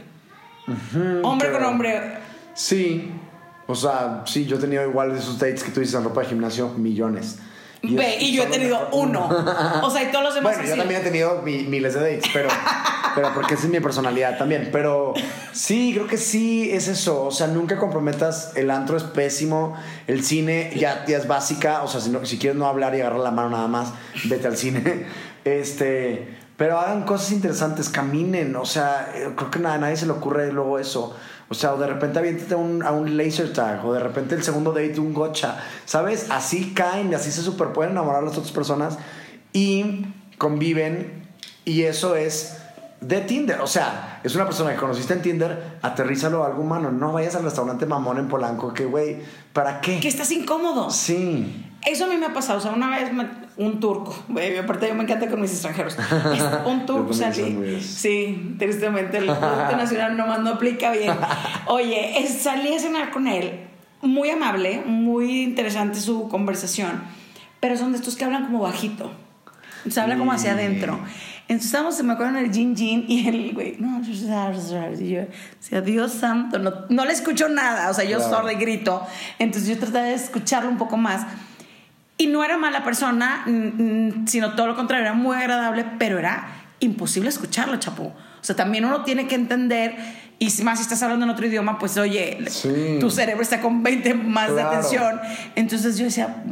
[1.22, 2.00] hombre pero- con hombre.
[2.55, 3.11] Sí.
[3.66, 6.20] O sea, sí, yo he tenido igual de esos dates que tú dices en ropa
[6.22, 7.38] de gimnasio, millones.
[7.83, 9.28] Ve, y yo he tenido uno.
[9.83, 12.30] O sea, y todos los demás Bueno, yo también he tenido mi- miles de dates,
[12.33, 12.49] pero,
[13.16, 14.68] pero porque esa es mi personalidad también.
[14.70, 15.14] Pero
[15.53, 17.24] sí, creo que sí es eso.
[17.24, 18.53] O sea, nunca comprometas.
[18.57, 19.76] El antro es pésimo.
[20.07, 21.83] El cine ya, ya es básica.
[21.83, 23.93] O sea, si, no- si quieres no hablar y agarrar la mano nada más,
[24.24, 25.07] vete al cine.
[25.45, 28.55] Este, pero hagan cosas interesantes, caminen.
[28.55, 31.16] O sea, eh, creo que a nadie se le ocurre luego eso.
[31.53, 34.34] O sea, o de repente aviéntate a un, a un laser tag, o de repente
[34.34, 35.59] el segundo date un gotcha.
[35.84, 36.26] ¿Sabes?
[36.30, 38.96] Así caen, así se super pueden enamorar a las otras personas
[39.53, 40.07] y
[40.38, 41.22] conviven.
[41.66, 42.57] Y eso es
[43.03, 43.61] de Tinder.
[43.61, 46.90] O sea, es una persona que conociste en Tinder, aterrízalo a algo humano.
[46.90, 49.18] No vayas al restaurante mamón en Polanco, que güey,
[49.53, 50.00] ¿para qué?
[50.00, 50.90] Que estás incómodo.
[50.90, 51.66] Sí.
[51.84, 52.59] Eso a mí me ha pasado.
[52.59, 55.96] O sea, una vez me- un turco, güey, aparte yo me encanta con mis extranjeros.
[56.34, 57.86] Es un turco muy de eso.
[57.86, 61.14] Sí, tristemente el Producto Nacional nomás no aplica bien.
[61.66, 63.61] Oye, salí a cenar con él,
[64.00, 67.03] muy amable, muy interesante su conversación,
[67.61, 69.12] pero son de estos que hablan como bajito.
[69.88, 70.98] Se habla como hacia adentro.
[71.48, 75.24] Entonces estábamos, se me acuerdo en el Jin Jin y el güey, no, y yo
[75.59, 78.36] decía, Dios santo, no, no le escucho nada, o sea, yo Claro.
[78.36, 79.05] sordo y grito.
[79.38, 81.26] Entonces yo trataba de escucharlo un poco más.
[82.18, 83.44] Y no era mala persona,
[84.26, 86.46] sino todo lo contrario, era muy agradable, pero era
[86.80, 88.04] imposible escucharlo, chapu.
[88.04, 89.96] O sea, también uno tiene que entender,
[90.38, 92.98] y más si estás hablando en otro idioma, pues oye, Sí.
[93.00, 94.68] tu cerebro está con 20 más de Claro.
[94.68, 95.20] atención.
[95.56, 96.42] Entonces yo decía,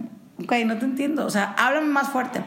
[0.42, 2.42] ok, no te entiendo, o sea, háblame más fuerte.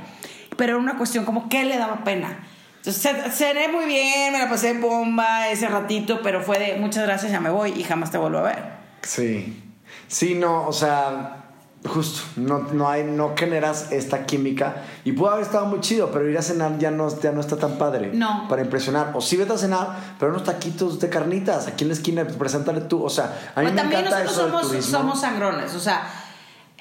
[0.57, 2.39] Pero era una cuestión como, ¿qué le daba pena?
[2.77, 7.05] Entonces ce- cené muy bien, me la pasé bomba ese ratito, pero fue de muchas
[7.05, 8.63] gracias, ya me voy y jamás te vuelvo a ver.
[9.01, 9.61] Sí.
[10.07, 11.42] Sí, no, o sea,
[11.85, 14.83] justo, no, no hay, no generas esta química.
[15.03, 17.57] Y pudo haber estado muy chido, pero ir a cenar ya no, ya no está
[17.57, 18.11] tan padre.
[18.13, 18.47] No.
[18.47, 19.11] Para impresionar.
[19.13, 22.81] O sí vete a cenar, pero unos taquitos de carnitas aquí en la esquina, preséntale
[22.81, 23.03] tú.
[23.03, 23.25] O sea,
[23.55, 26.03] a mí Pues me también encanta nosotros eso somos, somos sangrones, o sea,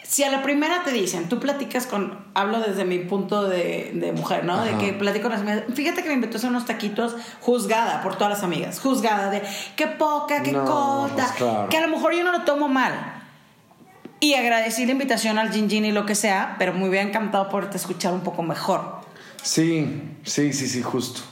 [0.04, 4.12] si a la primera te dicen, tú platicas con, hablo desde mi punto de, de
[4.12, 4.62] mujer, ¿no?
[4.62, 8.02] De que platico con las amigas, fíjate que me invitó a hacer unos taquitos juzgada
[8.02, 9.42] por todas las amigas, juzgada de
[9.74, 11.68] qué poca, qué No, corta, pues claro.
[11.70, 13.11] que a lo mejor yo no lo tomo mal.
[14.22, 17.48] Y agradecí la invitación al Gin Gin y lo que sea, pero me hubiera encantado
[17.48, 19.00] poderte escuchar un poco mejor.
[19.42, 21.22] Sí, sí, sí, sí, justo.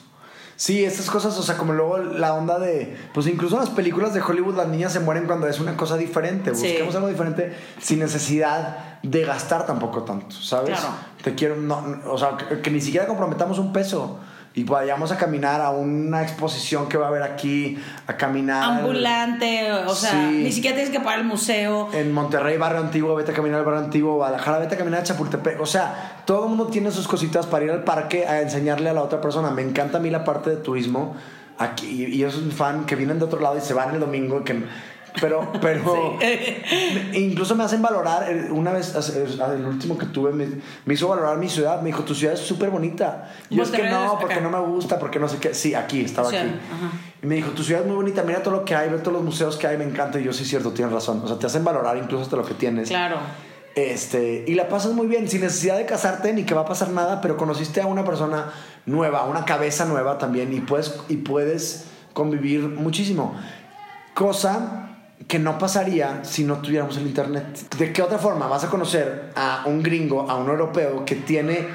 [0.57, 2.97] Sí, estas cosas, o sea, como luego la onda de.
[3.15, 5.97] Pues incluso en las películas de Hollywood las niñas se mueren cuando es una cosa
[5.97, 6.53] diferente.
[6.57, 6.67] Sí.
[6.67, 10.81] Busquemos algo diferente sin necesidad de gastar tampoco tanto, ¿sabes?
[10.81, 10.97] Claro.
[11.23, 14.19] Te quiero, no, no, o sea, que, que ni siquiera comprometamos un peso
[14.53, 17.79] y vayamos a caminar a una exposición que va a haber aquí,
[18.09, 18.65] a caminar.
[18.81, 20.41] Ambulante, o sea, Sí.
[20.43, 21.89] ni siquiera tienes que pagar el museo.
[21.93, 25.03] En Monterrey, barrio antiguo, vete a caminar al barrio antiguo, Guadalajara, vete a caminar a
[25.05, 25.61] Chapultepec.
[25.61, 28.93] O sea, todo el mundo tiene sus cositas para ir al parque a enseñarle a
[28.93, 29.51] la otra persona.
[29.51, 31.15] Me encanta a mí la parte de turismo.
[31.59, 34.01] Aquí, y, yo soy un fan que vienen de otro lado y se van el
[34.01, 34.43] domingo.
[34.43, 34.65] Que,
[35.21, 36.19] pero, pero
[37.13, 38.29] incluso me hacen valorar.
[38.51, 40.47] Una vez, el último que tuve, me,
[40.85, 41.81] me hizo valorar mi ciudad.
[41.81, 43.31] Me dijo, tu ciudad es súper bonita.
[43.49, 44.43] Y yo es que no, porque acá.
[44.43, 45.55] no me gusta, porque no sé qué.
[45.55, 46.55] Sí, aquí, estaba Ciudad, aquí.
[46.73, 46.93] ajá.
[47.23, 49.13] Y me dijo, tu ciudad es muy bonita, mira todo lo que hay, ve todos
[49.13, 50.19] los museos que hay, me encanta.
[50.19, 51.21] Y yo, sí, es cierto, tienes razón.
[51.25, 52.89] O sea, te hacen valorar incluso hasta lo que tienes.
[52.89, 53.17] Claro.
[53.75, 56.91] Este, y la pasas muy bien, sin necesidad de casarte ni que va a pasar
[56.91, 58.51] nada, pero conociste a una persona
[58.87, 63.37] nueva, una cabeza nueva también, y puedes, y puedes convivir muchísimo.
[64.15, 64.90] Cosa
[65.29, 67.45] que no pasaría si no tuviéramos el internet.
[67.77, 71.67] ¿De qué otra forma vas a conocer a un gringo, a un europeo que tiene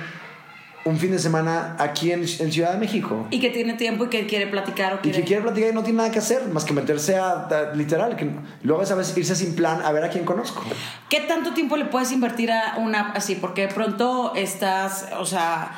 [0.83, 3.25] un fin de semana aquí en, en Ciudad de México?
[3.31, 5.83] Y que tiene tiempo y que quiere platicar o Y que quiere platicar y no
[5.83, 8.29] tiene nada que hacer más que meterse a, a- literal, que
[8.63, 10.61] luego es a veces irse sin plan a ver a quién conozco.
[11.09, 13.35] ¿Qué tanto tiempo le puedes invertir a una app así?
[13.35, 15.71] Porque de pronto estás, o sea,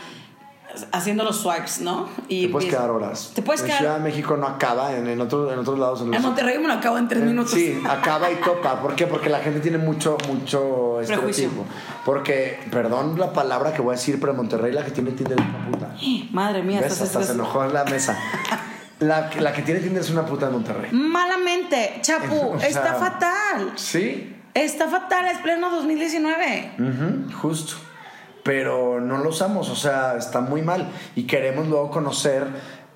[0.91, 2.07] haciendo los swipes, ¿no?
[2.28, 3.32] Y Te puedes quedar horas.
[3.34, 3.80] Te puedes en quedar...
[3.80, 6.01] Ciudad de México no acaba, en, en, otro- en otros lados.
[6.01, 7.51] En, los- En Monterrey me lo acabo en tres minutos.
[7.51, 8.82] Sí, acaba y topa.
[8.82, 9.07] ¿Por qué?
[9.07, 11.65] Porque la gente tiene mucho, mucho estereotipo.
[12.05, 15.39] Porque, perdón la palabra que voy a decir, pero en Monterrey la que tiene Tinder
[15.39, 15.95] es una puta.
[16.32, 16.91] Madre mía, ¿Ves?
[16.93, 18.17] estás Hasta se enojó en la mesa.
[18.99, 20.89] La, que- la que tiene Tinder es una puta en Monterrey.
[20.91, 23.73] Malamente, Chapu, O sea, está fatal.
[23.75, 26.71] Sí, Está fatal, es pleno 2019.
[26.80, 27.75] Ujú, justo.
[28.47, 30.89] Pero no lo usamos, o sea, está muy mal.
[31.17, 32.47] Y queremos luego conocer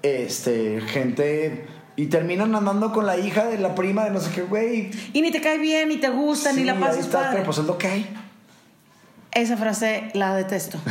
[0.02, 1.68] este, gente.
[1.98, 4.92] Y terminan andando con la hija de la prima de no sé qué, güey.
[5.12, 7.32] Y ni te cae bien, ni te gusta, ni la pasas está, padre.
[7.34, 8.18] Pero pues es lo que hay.
[9.34, 10.80] Esa frase la detesto.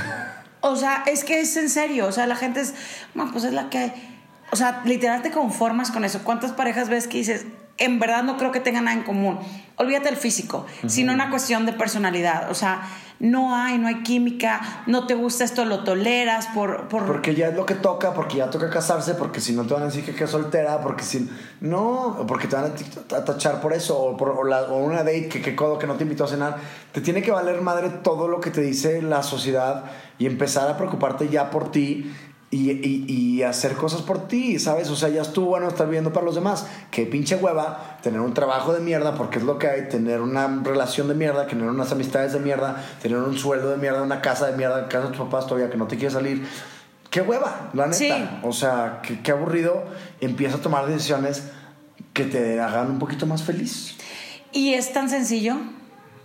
[0.62, 2.06] O sea, es que es en serio.
[2.06, 2.74] O sea, la gente es,
[3.14, 3.92] "No, pues es la que hay".
[4.52, 6.20] O sea, literal te conformas con eso.
[6.22, 7.46] ¿Cuántas parejas ves que dices,
[7.78, 9.38] en verdad no creo que tengan nada en común?
[9.76, 12.50] Olvídate del físico, sino una cuestión de personalidad.
[12.50, 12.82] O sea,
[13.20, 16.88] no hay, no hay química, no te gusta esto, lo toleras por...
[16.88, 19.74] por Porque ya es lo que toca, porque ya toca casarse, porque si no te
[19.74, 21.30] van a decir que, soltera, porque si.
[21.60, 25.28] No, porque te van a, tachar por eso, o, por, o la- o una date
[25.28, 26.56] que, que codo que no te invitó a cenar.
[26.92, 29.84] Te tiene que valer madre todo lo que te dice la sociedad
[30.18, 32.10] y empezar a preocuparte ya por ti.
[32.52, 34.90] Y, y- y hacer cosas por ti, ¿sabes?
[34.90, 36.66] O sea, ya estuvo bueno estar viviendo para los demás.
[36.90, 40.60] Qué pinche hueva tener un trabajo de mierda, porque es lo que hay, tener una
[40.64, 44.48] relación de mierda, tener unas amistades de mierda, tener un sueldo de mierda, una casa
[44.48, 46.44] de mierda, casa de tus papás todavía que no te quieres salir.
[47.08, 47.96] Qué hueva, la neta.
[47.98, 48.12] Sí.
[48.42, 49.84] O sea, qué, qué aburrido.
[50.20, 51.44] Empieza a tomar decisiones
[52.12, 53.96] que te hagan un poquito más feliz.
[54.52, 55.54] Y es tan sencillo.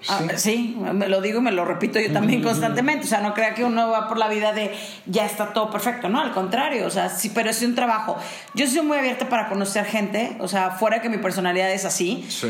[0.07, 3.05] Ah, sí, me lo digo y me lo repito yo también constantemente.
[3.05, 4.73] O sea, no crea que uno va por la vida de
[5.05, 6.09] ya está todo perfecto.
[6.09, 6.85] No, al contrario.
[6.85, 8.17] O sea, sí, pero es un trabajo.
[8.53, 10.37] Yo soy muy abierta para conocer gente.
[10.39, 12.25] O sea, fuera que mi personalidad es así.
[12.29, 12.47] Sí.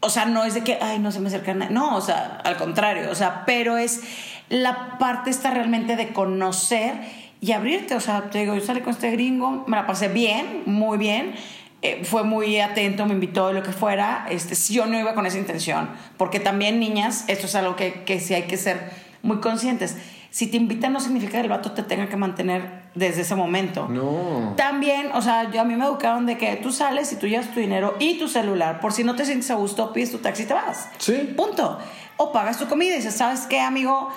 [0.00, 1.72] O sea, no es de que, ay, no se me acerca nadie.
[1.72, 3.10] No, o sea, al contrario.
[3.10, 4.02] O sea, pero es
[4.48, 6.94] la parte está realmente de conocer
[7.40, 7.94] y abrirte.
[7.94, 11.34] O sea, te digo, yo salí con este gringo, me la pasé bien, muy bien
[11.82, 14.26] eh, fue muy atento, me invitó, lo que fuera.
[14.30, 18.20] Este, yo no iba con esa intención, porque también niñas, esto es algo que, que
[18.20, 18.90] sí hay que ser
[19.22, 19.96] muy conscientes.
[20.30, 23.88] Si te invitan no significa que el vato te tenga que mantener desde ese momento.
[23.88, 24.54] No.
[24.56, 27.52] También, o sea, yo a mí me educaron de que tú sales y tú llevas
[27.54, 28.80] tu dinero y tu celular.
[28.80, 30.88] Por si no te sientes a gusto, pides tu taxi y te vas.
[30.98, 31.32] Sí.
[31.36, 31.78] Punto.
[32.18, 34.10] O pagas tu comida y dices, ¿sabes qué, amigo?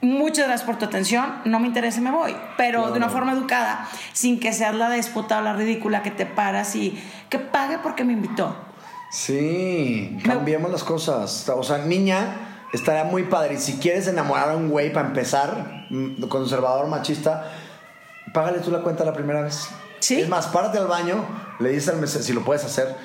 [0.00, 3.88] Muchas gracias por tu atención, no me interesa me voy, pero de una forma educada,
[4.12, 8.04] sin que seas la déspota o la ridícula que te paras y que pague porque
[8.04, 8.56] me invitó.
[9.10, 11.48] Sí, cambiemos las cosas.
[11.48, 13.54] O sea, niña, estaría muy padre.
[13.54, 17.50] Y si quieres enamorar a un güey para empezar, mm, conservador, machista,
[18.32, 19.68] págale tú la cuenta la primera vez.
[20.00, 20.20] Sí.
[20.20, 21.24] Es más, párate al baño,
[21.58, 22.96] le dices al mesero, si lo puedes hacer,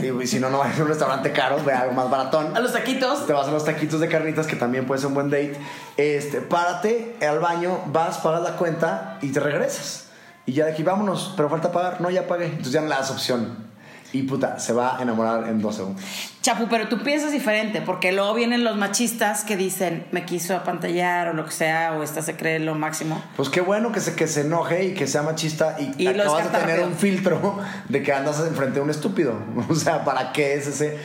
[0.00, 2.56] y, si no, no vayas a un restaurante caro, ve a algo más baratón.
[2.56, 3.26] A los taquitos.
[3.26, 5.58] Te vas a los taquitos de carnitas, que también puede ser un buen date.
[5.96, 10.06] Este, párate al baño, vas, pagas la cuenta y te regresas.
[10.46, 12.00] Y ya de aquí vámonos, pero falta pagar.
[12.00, 12.46] No, ya pagué.
[12.46, 13.67] Entonces ya no le das opción.
[14.12, 16.02] Y puta, se va a enamorar en dos segundos.
[16.40, 21.28] Chapu, pero tú piensas diferente, porque luego vienen los machistas que dicen, me quiso apantallar
[21.28, 23.22] o lo que sea, o esta se cree lo máximo.
[23.36, 26.50] Pues qué bueno que se, que se enoje y que sea machista y, Y acabas
[26.50, 27.58] de tener un filtro
[27.90, 29.34] de que andas enfrente de un estúpido.
[29.68, 30.96] O sea, ¿para qué es ese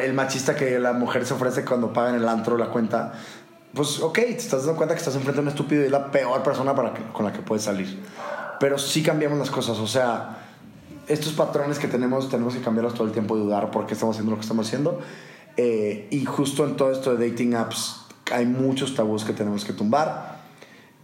[0.00, 3.14] el machista que la mujer se ofrece cuando paga en el antro la cuenta?
[3.74, 6.12] Pues ok, te estás dando cuenta que estás enfrente de un estúpido y es la
[6.12, 8.00] peor persona para que- con la que puedes salir.
[8.60, 10.43] Pero sí cambiamos las cosas, o sea,
[11.08, 14.16] estos patrones que tenemos, tenemos que cambiarlos todo el tiempo y dudar por qué estamos
[14.16, 15.00] haciendo lo que estamos haciendo.
[15.56, 18.00] Eh, y justo en todo esto de dating apps
[18.32, 20.40] hay muchos tabús que tenemos que tumbar.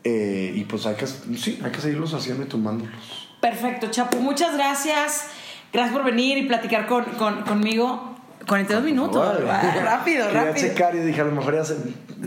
[0.02, 3.28] Eh, y pues hay que, sí, hay que seguirlos haciendo y tumbándolos.
[3.40, 5.26] Perfecto, Chapu, muchas gracias.
[5.72, 8.16] Gracias por venir y platicar con, con- conmigo.
[8.50, 9.16] 42 minutos.
[9.26, 9.44] Órale.
[9.46, 10.68] va, rápido, Quería rápido.
[10.68, 11.76] checar y dije, a lo mejor ya se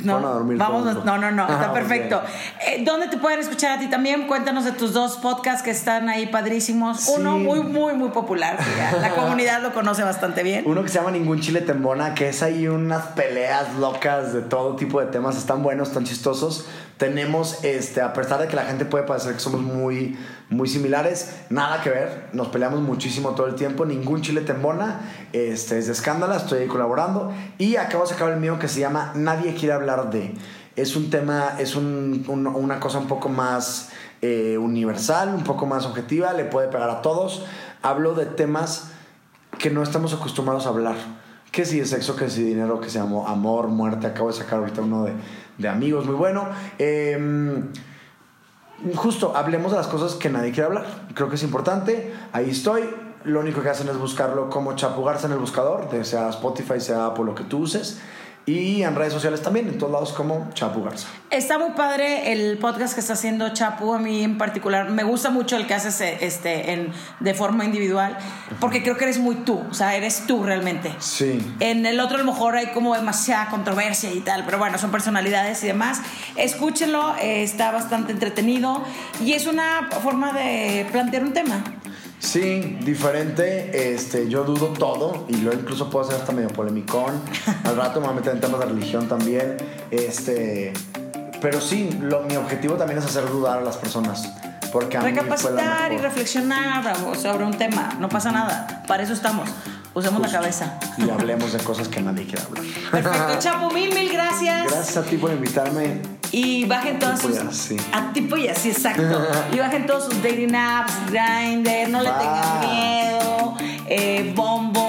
[0.03, 0.57] No, van a dormir.
[0.57, 2.21] vamos, no, no, no, está Ah, perfecto.
[2.65, 4.25] Eh, ¿Dónde te pueden escuchar a ti también?
[4.25, 7.01] Cuéntanos de tus dos podcasts que están ahí padrísimos.
[7.01, 7.11] Sí.
[7.17, 8.57] Uno muy, muy, muy popular.
[8.77, 10.63] ya La comunidad lo conoce bastante bien.
[10.65, 14.75] Uno que se llama Ningún Chile Tembona, que es ahí unas peleas locas de todo
[14.77, 15.37] tipo de temas.
[15.37, 16.65] Están buenos, están chistosos.
[17.03, 20.17] Tenemos, este, a pesar de que la gente puede parecer que somos muy,
[20.49, 22.29] muy similares, nada que ver.
[22.31, 23.83] Nos peleamos muchísimo todo el tiempo.
[23.85, 25.01] Ningún Chile Tembona.
[25.33, 27.33] Este, es de escándala, estoy ahí colaborando.
[27.57, 30.33] Y acabo de sacar el mío que se llama Nadie quiere hablar de.
[30.77, 33.89] Es un tema, es un- un- una cosa un poco más
[34.21, 37.43] eh, universal, un poco más objetiva, le puede pegar a todos.
[37.81, 38.91] Hablo de temas
[39.59, 40.95] que no estamos acostumbrados a hablar.
[41.51, 44.07] Que si de sexo, que si dinero, que si amo- amor, muerte.
[44.07, 45.11] Acabo de sacar ahorita uno de,
[45.57, 46.47] de amigos muy bueno.
[46.79, 47.63] Eh,
[48.95, 50.85] justo, hablemos de las cosas que nadie quiere hablar.
[51.13, 52.13] Creo que es importante.
[52.31, 52.83] Ahí estoy.
[53.23, 57.05] Lo único que hacen es buscarlo como Chapu Garza en el buscador, sea Spotify, sea
[57.05, 58.01] Apple, lo que tú uses.
[58.45, 61.07] Y en redes sociales también, en todos lados como Chapu Garza.
[61.29, 64.89] Está muy padre el podcast que está haciendo Chapu, a mí en particular.
[64.89, 66.91] Me gusta mucho el que haces eh, este, en,
[67.21, 68.17] de forma individual,
[68.59, 70.93] porque creo que eres muy tú, o sea, eres tú realmente.
[70.99, 71.39] Sí.
[71.61, 74.91] En el otro a lo mejor hay como demasiada controversia y tal, pero bueno, son
[74.91, 76.01] personalidades y demás.
[76.35, 78.83] Escúchenlo, eh, está bastante entretenido
[79.23, 81.63] y es una forma de plantear un tema.
[82.23, 83.93] Sí, diferente.
[83.93, 87.21] Este, yo dudo todo y luego incluso puedo ser hasta medio polemicón.
[87.65, 89.57] Al rato me voy a meter en temas de religión también.
[89.91, 90.71] Este,
[91.41, 94.23] pero sí, lo- mi objetivo también es hacer dudar a las personas.
[94.71, 96.01] Porque a mí Recapacitar y mejor.
[96.09, 99.47] reflexionar bravo, sobre un tema, no pasa nada, para eso estamos.
[99.93, 100.79] Usemos la cabeza.
[100.97, 102.63] Y hablemos de cosas que nadie quiere hablar.
[102.89, 104.71] Perfecto, Chapu, mil, mil gracias.
[104.71, 106.01] Gracias a ti por invitarme.
[106.35, 107.43] Y bajen todas tipo sus.
[107.43, 107.77] y así.
[107.93, 109.03] A tipo y así, exacto.
[109.53, 113.55] y bajen todos sus dating apps, Grindr, no le tengan miedo.
[113.85, 114.82] Eh, Bombo,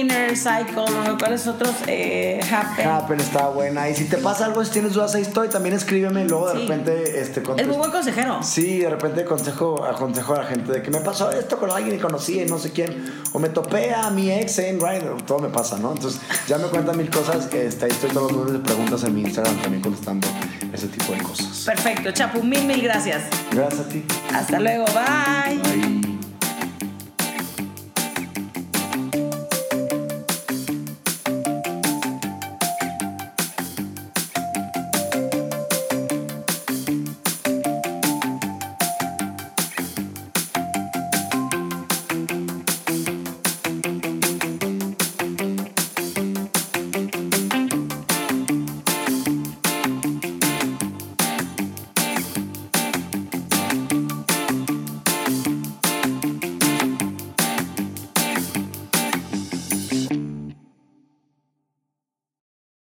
[0.00, 1.18] Inner Cycle, ¿no?
[1.18, 1.74] ¿cuáles otros?
[1.86, 2.86] Eh, Happen.
[2.88, 3.88] Happen está buena.
[3.88, 5.48] Y si te pasa algo, si tienes dudas, ahí estoy.
[5.48, 6.24] También escríbeme.
[6.26, 6.66] Luego de Sí.
[6.66, 8.42] repente este, Es muy buen consejero.
[8.42, 11.94] Sí, de repente aconsejo, aconsejo a la gente de que me pasó esto con alguien
[11.96, 13.12] y conocí no sé quién.
[13.32, 15.22] O me topé a mi ex en Grindr.
[15.26, 15.92] Todo me pasa, ¿no?
[15.92, 17.52] Entonces ya me cuentan mil cosas.
[17.52, 20.26] Este, ahí estoy todos los lunes de preguntas en mi Instagram también contestando
[20.72, 21.62] ese tipo de cosas.
[21.66, 23.22] Perfecto, Chapu, mil, mil gracias.
[23.52, 24.04] Gracias a ti.
[24.34, 25.56] Hasta luego, bye.
[25.58, 25.89] Bye.